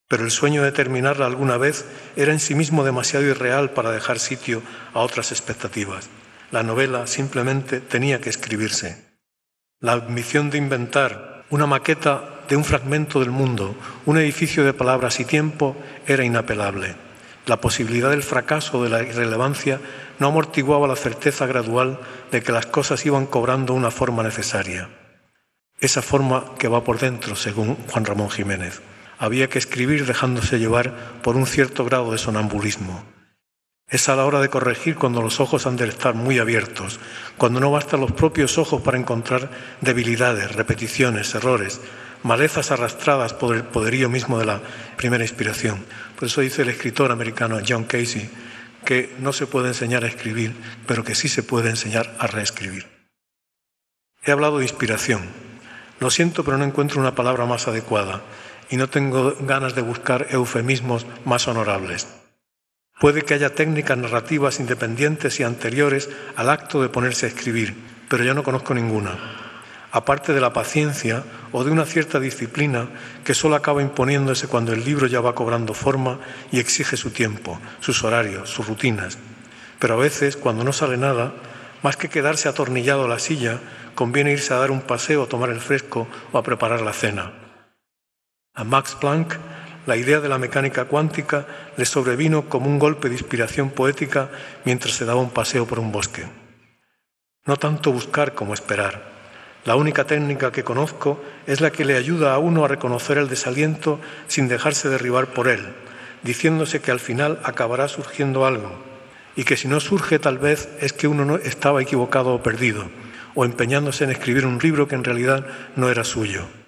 Pero 0.10 0.26
el 0.26 0.32
sueño 0.32 0.64
de 0.64 0.72
terminarla 0.72 1.28
alguna 1.28 1.58
vez 1.58 1.86
era 2.16 2.34
en 2.34 2.40
sí 2.40 2.56
mismo 2.56 2.84
demasiado 2.84 3.26
irreal 3.26 3.70
para 3.70 3.92
dejar 3.92 4.20
sitio 4.20 4.64
a 4.94 5.00
otras 5.00 5.32
expectativas. 5.32 6.10
La 6.52 6.64
novela 6.64 7.06
simplemente 7.06 7.80
tenía 7.80 8.20
que 8.20 8.30
escribirse. 8.30 9.06
La 9.80 9.94
ambición 9.94 10.50
de 10.50 10.58
inventar 10.58 11.46
una 11.52 11.68
maqueta 11.68 12.42
de 12.50 12.56
un 12.56 12.66
fragmento 12.66 13.20
del 13.20 13.30
mundo, 13.30 13.76
un 14.08 14.18
edificio 14.18 14.66
de 14.66 14.74
palabras 14.74 15.20
y 15.20 15.26
tiempo, 15.26 15.78
era 16.08 16.26
inapelable. 16.26 16.96
La 17.46 17.62
posibilidad 17.62 18.10
del 18.10 18.24
fracaso 18.24 18.80
o 18.80 18.84
de 18.84 18.90
la 18.90 19.04
irrelevancia 19.04 19.80
no 20.18 20.28
amortiguaba 20.28 20.88
la 20.88 20.96
certeza 20.96 21.46
gradual 21.46 22.00
de 22.32 22.42
que 22.42 22.52
las 22.52 22.66
cosas 22.66 23.06
iban 23.06 23.28
cobrando 23.28 23.76
una 23.76 23.92
forma 23.92 24.24
necesaria. 24.24 24.90
Esa 25.80 26.02
forma 26.02 26.56
que 26.58 26.68
va 26.68 26.84
por 26.84 26.98
dentro, 26.98 27.36
según 27.36 27.76
Juan 27.88 28.06
Ramón 28.06 28.32
Jiménez. 28.32 28.82
Había 29.20 29.50
que 29.50 29.60
escribir 29.60 30.06
dejándose 30.06 30.60
llevar 30.60 31.20
por 31.22 31.36
un 31.36 31.46
cierto 31.46 31.84
grado 31.84 32.14
de 32.14 32.18
sonambulismo. 32.18 33.04
Es 33.90 34.08
a 34.08 34.16
la 34.16 34.26
hora 34.26 34.40
de 34.40 34.50
corregir 34.50 34.96
cuando 34.96 35.22
los 35.22 35.42
ojos 35.42 35.68
han 35.68 35.76
de 35.76 35.88
estar 35.90 36.14
muy 36.14 36.40
abiertos, 36.40 37.02
cuando 37.38 37.60
no 37.60 37.70
bastan 37.70 38.00
los 38.00 38.14
propios 38.14 38.58
ojos 38.58 38.82
para 38.82 38.98
encontrar 38.98 39.52
debilidades, 39.82 40.56
repeticiones, 40.56 41.36
errores, 41.36 41.82
malezas 42.24 42.72
arrastradas 42.72 43.34
por 43.34 43.56
el 43.56 43.64
poderío 43.64 44.08
mismo 44.08 44.40
de 44.40 44.46
la 44.46 44.62
primera 44.96 45.26
inspiración. 45.26 45.84
Por 46.16 46.28
eso 46.30 46.40
dice 46.40 46.62
el 46.62 46.70
escritor 46.70 47.12
americano 47.12 47.60
John 47.68 47.84
Casey 47.84 48.30
que 48.86 49.14
no 49.20 49.34
se 49.34 49.48
puede 49.48 49.68
enseñar 49.68 50.06
a 50.06 50.08
escribir, 50.08 50.56
pero 50.88 51.04
que 51.04 51.16
sí 51.16 51.28
se 51.28 51.44
puede 51.44 51.70
enseñar 51.70 52.16
a 52.20 52.28
reescribir. 52.28 52.88
He 54.24 54.32
hablado 54.32 54.60
de 54.60 54.66
inspiración. 54.66 55.24
Lo 56.00 56.10
siento, 56.10 56.46
pero 56.46 56.58
no 56.58 56.64
encuentro 56.64 57.02
una 57.02 57.16
palabra 57.16 57.46
más 57.46 57.68
adecuada 57.68 58.22
y 58.70 58.78
no 58.78 58.90
tengo 58.90 59.36
ganas 59.42 59.76
de 59.76 59.82
buscar 59.82 60.28
eufemismos 60.30 61.06
más 61.26 61.48
honorables. 61.48 62.08
Puede 63.00 63.22
que 63.22 63.34
haya 63.34 63.56
técnicas 63.56 63.98
narrativas 63.98 64.60
independientes 64.60 65.40
y 65.40 65.44
anteriores 65.44 66.10
al 66.36 66.50
acto 66.50 66.82
de 66.82 66.90
ponerse 66.90 67.26
a 67.26 67.30
escribir, 67.30 67.76
pero 68.10 68.24
yo 68.24 68.34
no 68.34 68.44
conozco 68.44 68.74
ninguna 68.74 69.18
aparte 69.92 70.34
de 70.34 70.42
la 70.42 70.54
paciencia 70.54 71.24
o 71.52 71.64
de 71.64 71.72
una 71.72 71.86
cierta 71.86 72.20
disciplina 72.20 72.90
que 73.24 73.34
solo 73.34 73.56
acaba 73.56 73.82
imponiéndose 73.82 74.48
cuando 74.48 74.74
el 74.74 74.86
libro 74.86 75.08
ya 75.08 75.22
va 75.22 75.36
cobrando 75.36 75.74
forma 75.74 76.20
y 76.52 76.60
exige 76.60 76.98
su 76.98 77.12
tiempo, 77.12 77.60
sus 77.80 78.04
horarios, 78.04 78.50
sus 78.50 78.68
rutinas. 78.68 79.18
Pero 79.80 79.96
a 79.96 79.98
veces, 79.98 80.38
cuando 80.38 80.64
no 80.64 80.74
sale 80.74 80.98
nada, 80.98 81.34
más 81.82 81.98
que 81.98 82.10
quedarse 82.10 82.50
atornillado 82.50 83.06
a 83.06 83.08
la 83.08 83.20
silla, 83.20 83.60
conviene 83.96 84.32
irse 84.32 84.54
a 84.54 84.58
dar 84.58 84.72
un 84.72 84.82
paseo, 84.82 85.24
a 85.24 85.28
tomar 85.28 85.50
el 85.50 85.62
fresco 85.62 86.08
o 86.32 86.38
a 86.38 86.44
preparar 86.44 86.82
la 86.82 86.94
cena. 86.94 87.32
A 88.60 88.66
Max 88.66 88.98
Planck, 89.00 89.38
la 89.86 89.96
idea 89.96 90.20
de 90.20 90.28
la 90.28 90.38
mecánica 90.38 90.84
cuántica 90.84 91.48
le 91.78 91.86
sobrevino 91.86 92.50
como 92.50 92.68
un 92.68 92.78
golpe 92.78 93.08
de 93.08 93.16
inspiración 93.16 93.70
poética 93.70 94.30
mientras 94.66 94.96
se 94.96 95.06
daba 95.06 95.22
un 95.22 95.30
paseo 95.30 95.66
por 95.66 95.80
un 95.80 95.94
bosque. 95.94 96.26
No 97.46 97.56
tanto 97.56 97.94
buscar 97.94 98.36
como 98.36 98.54
esperar. 98.54 99.02
La 99.64 99.78
única 99.78 100.04
técnica 100.04 100.52
que 100.52 100.66
conozco 100.66 101.24
es 101.48 101.62
la 101.62 101.72
que 101.72 101.86
le 101.86 101.96
ayuda 101.96 102.34
a 102.34 102.40
uno 102.40 102.66
a 102.66 102.68
reconocer 102.68 103.18
el 103.18 103.30
desaliento 103.30 104.02
sin 104.28 104.50
dejarse 104.50 104.90
derribar 104.90 105.28
por 105.28 105.48
él, 105.48 105.66
diciéndose 106.24 106.82
que 106.82 106.92
al 106.92 107.00
final 107.00 107.40
acabará 107.46 107.88
surgiendo 107.88 108.46
algo 108.46 108.78
y 109.38 109.46
que 109.46 109.56
si 109.56 109.70
no 109.70 109.80
surge 109.80 110.20
tal 110.20 110.38
vez 110.38 110.68
es 110.82 110.92
que 110.92 111.08
uno 111.08 111.24
no 111.24 111.38
estaba 111.38 111.82
equivocado 111.82 112.34
o 112.34 112.44
perdido, 112.44 112.90
o 113.36 113.46
empeñándose 113.46 114.04
en 114.04 114.10
escribir 114.10 114.46
un 114.46 114.60
libro 114.60 114.90
que 114.90 114.96
en 114.96 115.06
realidad 115.06 115.48
no 115.78 115.90
era 115.90 116.04
suyo. 116.04 116.59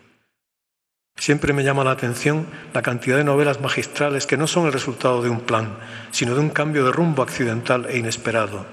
Siempre 1.21 1.53
me 1.53 1.63
llama 1.63 1.83
la 1.83 1.91
atención 1.91 2.47
la 2.73 2.81
cantidad 2.81 3.15
de 3.15 3.23
novelas 3.23 3.61
magistrales 3.61 4.25
que 4.25 4.37
no 4.37 4.47
son 4.47 4.65
el 4.65 4.73
resultado 4.73 5.21
de 5.21 5.29
un 5.29 5.41
plan, 5.41 5.77
sino 6.09 6.33
de 6.33 6.39
un 6.39 6.49
cambio 6.49 6.83
de 6.83 6.91
rumbo 6.91 7.21
accidental 7.21 7.85
e 7.87 7.99
inesperado, 7.99 8.65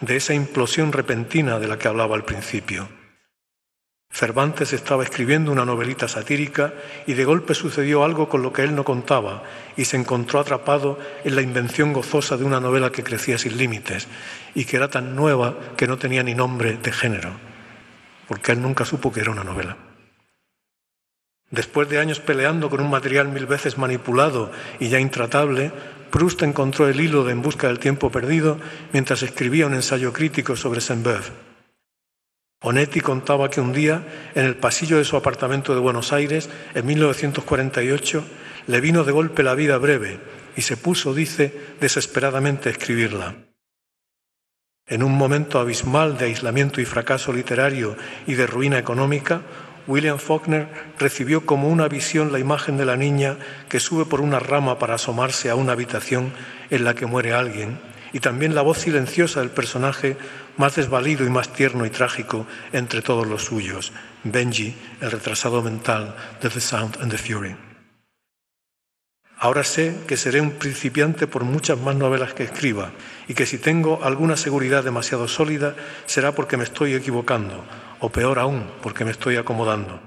de 0.00 0.14
esa 0.14 0.32
implosión 0.32 0.92
repentina 0.92 1.58
de 1.58 1.66
la 1.66 1.78
que 1.78 1.88
hablaba 1.88 2.14
al 2.14 2.24
principio. 2.24 2.88
Cervantes 4.08 4.72
estaba 4.72 5.02
escribiendo 5.02 5.50
una 5.50 5.64
novelita 5.64 6.06
satírica 6.06 6.74
y 7.08 7.14
de 7.14 7.24
golpe 7.24 7.54
sucedió 7.54 8.04
algo 8.04 8.28
con 8.28 8.40
lo 8.40 8.52
que 8.52 8.62
él 8.62 8.76
no 8.76 8.84
contaba 8.84 9.42
y 9.76 9.86
se 9.86 9.96
encontró 9.96 10.38
atrapado 10.38 11.00
en 11.24 11.34
la 11.34 11.42
invención 11.42 11.92
gozosa 11.92 12.36
de 12.36 12.44
una 12.44 12.60
novela 12.60 12.92
que 12.92 13.02
crecía 13.02 13.36
sin 13.36 13.58
límites 13.58 14.06
y 14.54 14.64
que 14.64 14.76
era 14.76 14.86
tan 14.86 15.16
nueva 15.16 15.56
que 15.76 15.88
no 15.88 15.98
tenía 15.98 16.22
ni 16.22 16.36
nombre 16.36 16.76
de 16.80 16.92
género, 16.92 17.32
porque 18.28 18.52
él 18.52 18.62
nunca 18.62 18.84
supo 18.84 19.12
que 19.12 19.22
era 19.22 19.32
una 19.32 19.42
novela. 19.42 19.76
Después 21.56 21.88
de 21.88 21.98
años 21.98 22.20
peleando 22.20 22.68
con 22.68 22.80
un 22.80 22.90
material 22.90 23.28
mil 23.28 23.46
veces 23.46 23.78
manipulado 23.78 24.52
y 24.78 24.90
ya 24.90 25.00
intratable, 25.00 25.72
Proust 26.10 26.42
encontró 26.42 26.86
el 26.86 27.00
hilo 27.00 27.24
de 27.24 27.32
En 27.32 27.40
busca 27.40 27.68
del 27.68 27.78
tiempo 27.78 28.10
perdido 28.10 28.58
mientras 28.92 29.22
escribía 29.22 29.66
un 29.66 29.72
ensayo 29.72 30.12
crítico 30.12 30.54
sobre 30.54 30.82
Saint-Beuve. 30.82 31.32
Onetti 32.60 33.00
contaba 33.00 33.48
que 33.48 33.62
un 33.62 33.72
día, 33.72 34.04
en 34.34 34.44
el 34.44 34.56
pasillo 34.56 34.98
de 34.98 35.04
su 35.04 35.16
apartamento 35.16 35.72
de 35.72 35.80
Buenos 35.80 36.12
Aires, 36.12 36.50
en 36.74 36.84
1948, 36.84 38.24
le 38.66 38.80
vino 38.82 39.04
de 39.04 39.12
golpe 39.12 39.42
la 39.42 39.54
vida 39.54 39.78
breve 39.78 40.20
y 40.56 40.60
se 40.60 40.76
puso, 40.76 41.14
dice, 41.14 41.54
desesperadamente 41.80 42.68
a 42.68 42.72
escribirla. 42.72 43.34
En 44.88 45.02
un 45.02 45.12
momento 45.12 45.58
abismal 45.58 46.18
de 46.18 46.26
aislamiento 46.26 46.80
y 46.80 46.84
fracaso 46.84 47.32
literario 47.32 47.96
y 48.26 48.34
de 48.34 48.46
ruina 48.46 48.78
económica, 48.78 49.42
William 49.86 50.18
Faulkner 50.18 50.68
recibió 50.98 51.46
como 51.46 51.68
una 51.68 51.88
visión 51.88 52.32
la 52.32 52.38
imagen 52.38 52.76
de 52.76 52.84
la 52.84 52.96
niña 52.96 53.36
que 53.68 53.80
sube 53.80 54.04
por 54.04 54.20
una 54.20 54.38
rama 54.38 54.78
para 54.78 54.94
asomarse 54.94 55.50
a 55.50 55.54
una 55.54 55.72
habitación 55.72 56.32
en 56.70 56.84
la 56.84 56.94
que 56.94 57.06
muere 57.06 57.32
alguien 57.32 57.78
y 58.12 58.20
también 58.20 58.54
la 58.54 58.62
voz 58.62 58.78
silenciosa 58.78 59.40
del 59.40 59.50
personaje 59.50 60.16
más 60.56 60.76
desvalido 60.76 61.26
y 61.26 61.30
más 61.30 61.52
tierno 61.52 61.84
y 61.86 61.90
trágico 61.90 62.46
entre 62.72 63.02
todos 63.02 63.26
los 63.26 63.44
suyos, 63.44 63.92
Benji, 64.24 64.74
el 65.00 65.10
retrasado 65.10 65.62
mental 65.62 66.16
de 66.40 66.48
The 66.48 66.60
Sound 66.60 66.98
and 67.00 67.10
the 67.10 67.18
Fury. 67.18 67.65
Ahora 69.46 69.62
sé 69.62 69.94
que 70.08 70.16
seré 70.16 70.40
un 70.40 70.58
principiante 70.58 71.28
por 71.28 71.44
muchas 71.44 71.78
más 71.78 71.94
novelas 71.94 72.34
que 72.34 72.42
escriba 72.42 72.90
y 73.28 73.34
que 73.34 73.46
si 73.46 73.58
tengo 73.58 74.02
alguna 74.02 74.36
seguridad 74.36 74.82
demasiado 74.82 75.28
sólida 75.28 75.76
será 76.04 76.32
porque 76.32 76.56
me 76.56 76.64
estoy 76.64 76.94
equivocando 76.94 77.64
o 78.00 78.10
peor 78.10 78.40
aún 78.40 78.66
porque 78.82 79.04
me 79.04 79.12
estoy 79.12 79.36
acomodando. 79.36 80.00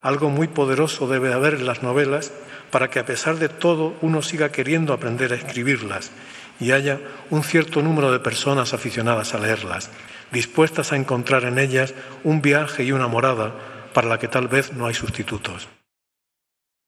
Algo 0.00 0.30
muy 0.30 0.48
poderoso 0.48 1.06
debe 1.06 1.34
haber 1.34 1.56
en 1.56 1.66
las 1.66 1.82
novelas 1.82 2.32
para 2.70 2.88
que 2.88 3.00
a 3.00 3.04
pesar 3.04 3.36
de 3.36 3.50
todo 3.50 3.98
uno 4.00 4.22
siga 4.22 4.50
queriendo 4.50 4.94
aprender 4.94 5.34
a 5.34 5.36
escribirlas 5.36 6.10
y 6.58 6.72
haya 6.72 7.00
un 7.28 7.44
cierto 7.44 7.82
número 7.82 8.12
de 8.12 8.20
personas 8.20 8.72
aficionadas 8.72 9.34
a 9.34 9.40
leerlas, 9.40 9.90
dispuestas 10.32 10.90
a 10.90 10.96
encontrar 10.96 11.44
en 11.44 11.58
ellas 11.58 11.92
un 12.22 12.40
viaje 12.40 12.82
y 12.82 12.92
una 12.92 13.08
morada 13.08 13.52
para 13.92 14.08
la 14.08 14.18
que 14.18 14.28
tal 14.28 14.48
vez 14.48 14.72
no 14.72 14.86
hay 14.86 14.94
sustitutos. 14.94 15.68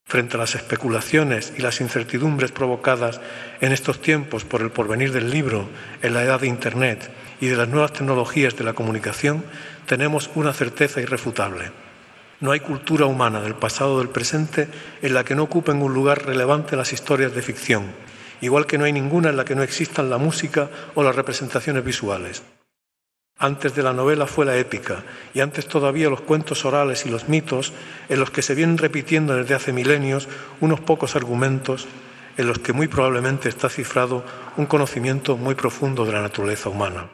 Frente 0.06 0.36
a 0.36 0.40
las 0.40 0.54
especulaciones 0.54 1.52
y 1.58 1.62
las 1.62 1.80
incertidumbres 1.80 2.52
provocadas 2.52 3.20
en 3.60 3.72
estos 3.72 4.00
tiempos 4.00 4.44
por 4.44 4.62
el 4.62 4.70
porvenir 4.70 5.12
del 5.12 5.30
libro, 5.30 5.68
en 6.00 6.14
la 6.14 6.22
edad 6.22 6.40
de 6.40 6.46
Internet 6.46 7.10
y 7.40 7.48
de 7.48 7.56
las 7.56 7.68
nuevas 7.68 7.92
tecnologías 7.92 8.56
de 8.56 8.64
la 8.64 8.72
comunicación, 8.72 9.44
tenemos 9.86 10.30
una 10.34 10.52
certeza 10.52 11.00
irrefutable 11.00 11.72
no 12.40 12.52
hay 12.52 12.60
cultura 12.60 13.06
humana 13.06 13.40
del 13.40 13.54
pasado 13.54 13.94
o 13.94 13.98
del 13.98 14.10
presente 14.10 14.68
en 15.02 15.14
la 15.14 15.24
que 15.24 15.34
no 15.34 15.44
ocupen 15.44 15.82
un 15.82 15.94
lugar 15.94 16.26
relevante 16.26 16.76
las 16.76 16.92
historias 16.92 17.34
de 17.34 17.42
ficción, 17.42 17.84
igual 18.40 18.66
que 18.66 18.78
no 18.78 18.84
hay 18.84 18.92
ninguna 18.92 19.30
en 19.30 19.36
la 19.36 19.44
que 19.44 19.54
no 19.54 19.62
existan 19.62 20.10
la 20.10 20.18
música 20.18 20.68
o 20.94 21.02
las 21.02 21.16
representaciones 21.16 21.84
visuales. 21.84 22.42
Antes 23.38 23.74
de 23.74 23.82
la 23.82 23.92
novela 23.92 24.26
fue 24.26 24.46
la 24.46 24.56
épica 24.56 25.04
y 25.34 25.40
antes 25.40 25.66
todavía 25.66 26.08
los 26.08 26.22
cuentos 26.22 26.64
orales 26.64 27.04
y 27.04 27.10
los 27.10 27.28
mitos 27.28 27.74
en 28.08 28.18
los 28.18 28.30
que 28.30 28.40
se 28.40 28.54
vienen 28.54 28.78
repitiendo 28.78 29.34
desde 29.34 29.54
hace 29.54 29.74
milenios 29.74 30.26
unos 30.60 30.80
pocos 30.80 31.16
argumentos 31.16 31.86
en 32.38 32.46
los 32.46 32.58
que 32.58 32.72
muy 32.72 32.88
probablemente 32.88 33.50
está 33.50 33.68
cifrado 33.68 34.24
un 34.56 34.64
conocimiento 34.64 35.36
muy 35.36 35.54
profundo 35.54 36.06
de 36.06 36.12
la 36.12 36.22
naturaleza 36.22 36.70
humana. 36.70 37.10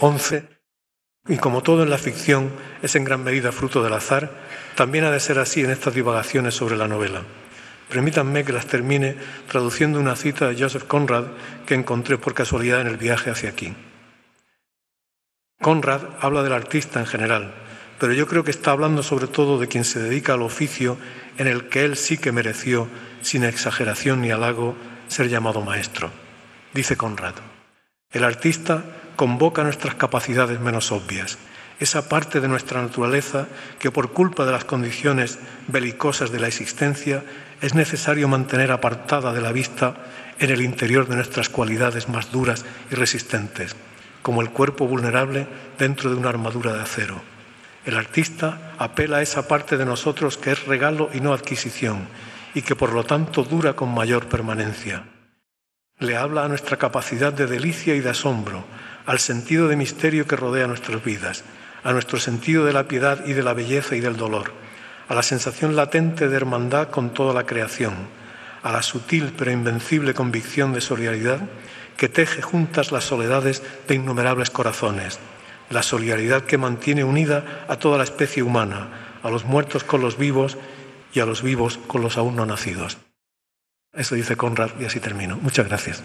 11 0.00 0.46
y 1.28 1.38
como 1.38 1.62
todo 1.62 1.82
en 1.82 1.90
la 1.90 1.98
ficción 1.98 2.50
es 2.82 2.94
en 2.94 3.04
gran 3.04 3.24
medida 3.24 3.52
fruto 3.52 3.82
del 3.82 3.92
azar, 3.92 4.30
también 4.74 5.04
ha 5.04 5.10
de 5.10 5.20
ser 5.20 5.38
así 5.38 5.60
en 5.62 5.70
estas 5.70 5.94
divagaciones 5.94 6.54
sobre 6.54 6.76
la 6.76 6.88
novela. 6.88 7.22
Permítanme 7.90 8.44
que 8.44 8.52
las 8.52 8.66
termine 8.66 9.16
traduciendo 9.48 9.98
una 9.98 10.14
cita 10.14 10.48
de 10.48 10.60
Joseph 10.60 10.84
Conrad 10.84 11.24
que 11.66 11.74
encontré 11.74 12.18
por 12.18 12.34
casualidad 12.34 12.80
en 12.80 12.86
el 12.86 12.96
viaje 12.96 13.30
hacia 13.30 13.50
aquí. 13.50 13.74
Conrad 15.60 16.02
habla 16.20 16.44
del 16.44 16.52
artista 16.52 17.00
en 17.00 17.06
general, 17.06 17.52
pero 17.98 18.12
yo 18.12 18.28
creo 18.28 18.44
que 18.44 18.52
está 18.52 18.70
hablando 18.70 19.02
sobre 19.02 19.26
todo 19.26 19.58
de 19.58 19.66
quien 19.66 19.84
se 19.84 19.98
dedica 19.98 20.34
al 20.34 20.42
oficio 20.42 20.96
en 21.36 21.48
el 21.48 21.68
que 21.68 21.84
él 21.84 21.96
sí 21.96 22.16
que 22.16 22.32
mereció, 22.32 22.88
sin 23.22 23.42
exageración 23.42 24.22
ni 24.22 24.30
halago, 24.30 24.76
ser 25.08 25.28
llamado 25.28 25.60
maestro. 25.60 26.10
Dice 26.72 26.96
Conrad, 26.96 27.34
el 28.12 28.22
artista 28.22 28.84
convoca 29.16 29.64
nuestras 29.64 29.96
capacidades 29.96 30.60
menos 30.60 30.92
obvias, 30.92 31.38
esa 31.80 32.08
parte 32.08 32.40
de 32.40 32.48
nuestra 32.48 32.80
naturaleza 32.80 33.48
que 33.78 33.90
por 33.90 34.12
culpa 34.12 34.46
de 34.46 34.52
las 34.52 34.64
condiciones 34.64 35.38
belicosas 35.66 36.30
de 36.30 36.38
la 36.38 36.46
existencia 36.46 37.24
es 37.60 37.74
necesario 37.74 38.28
mantener 38.28 38.72
apartada 38.72 39.32
de 39.32 39.40
la 39.40 39.52
vista 39.52 39.94
en 40.38 40.50
el 40.50 40.62
interior 40.62 41.06
de 41.06 41.16
nuestras 41.16 41.48
cualidades 41.48 42.08
más 42.08 42.32
duras 42.32 42.64
y 42.90 42.94
resistentes, 42.94 43.76
como 44.22 44.40
el 44.40 44.50
cuerpo 44.50 44.86
vulnerable 44.86 45.46
dentro 45.78 46.10
de 46.10 46.16
una 46.16 46.30
armadura 46.30 46.72
de 46.72 46.82
acero. 46.82 47.20
El 47.84 47.96
artista 47.96 48.74
apela 48.78 49.18
a 49.18 49.22
esa 49.22 49.48
parte 49.48 49.76
de 49.76 49.84
nosotros 49.84 50.36
que 50.36 50.52
es 50.52 50.64
regalo 50.66 51.10
y 51.12 51.20
no 51.20 51.32
adquisición, 51.32 52.08
y 52.54 52.62
que 52.62 52.76
por 52.76 52.92
lo 52.92 53.04
tanto 53.04 53.42
dura 53.42 53.74
con 53.74 53.92
mayor 53.92 54.26
permanencia. 54.26 55.04
Le 55.98 56.16
habla 56.16 56.44
a 56.44 56.48
nuestra 56.48 56.78
capacidad 56.78 57.32
de 57.32 57.46
delicia 57.46 57.94
y 57.94 58.00
de 58.00 58.10
asombro, 58.10 58.64
al 59.06 59.18
sentido 59.18 59.68
de 59.68 59.76
misterio 59.76 60.26
que 60.26 60.36
rodea 60.36 60.66
nuestras 60.66 61.04
vidas, 61.04 61.44
a 61.84 61.92
nuestro 61.92 62.18
sentido 62.18 62.64
de 62.64 62.72
la 62.72 62.88
piedad 62.88 63.24
y 63.26 63.34
de 63.34 63.42
la 63.42 63.52
belleza 63.52 63.96
y 63.96 64.00
del 64.00 64.16
dolor, 64.16 64.52
a 65.10 65.14
la 65.16 65.24
sensación 65.24 65.74
latente 65.74 66.28
de 66.28 66.36
hermandad 66.36 66.88
con 66.88 67.10
toda 67.10 67.34
la 67.34 67.44
creación, 67.44 67.94
a 68.62 68.70
la 68.70 68.80
sutil 68.80 69.34
pero 69.36 69.50
invencible 69.50 70.14
convicción 70.14 70.72
de 70.72 70.80
solidaridad 70.80 71.40
que 71.96 72.08
teje 72.08 72.42
juntas 72.42 72.92
las 72.92 73.04
soledades 73.04 73.60
de 73.88 73.96
innumerables 73.96 74.50
corazones, 74.50 75.18
la 75.68 75.82
solidaridad 75.82 76.42
que 76.44 76.58
mantiene 76.58 77.02
unida 77.02 77.64
a 77.66 77.74
toda 77.74 77.98
la 77.98 78.04
especie 78.04 78.44
humana, 78.44 79.18
a 79.24 79.30
los 79.30 79.44
muertos 79.44 79.82
con 79.82 80.00
los 80.00 80.16
vivos 80.16 80.56
y 81.12 81.18
a 81.18 81.26
los 81.26 81.42
vivos 81.42 81.80
con 81.88 82.02
los 82.02 82.16
aún 82.16 82.36
no 82.36 82.46
nacidos. 82.46 82.98
Eso 83.92 84.14
dice 84.14 84.36
Conrad 84.36 84.70
y 84.78 84.84
así 84.84 85.00
termino. 85.00 85.36
Muchas 85.42 85.66
gracias. 85.66 86.04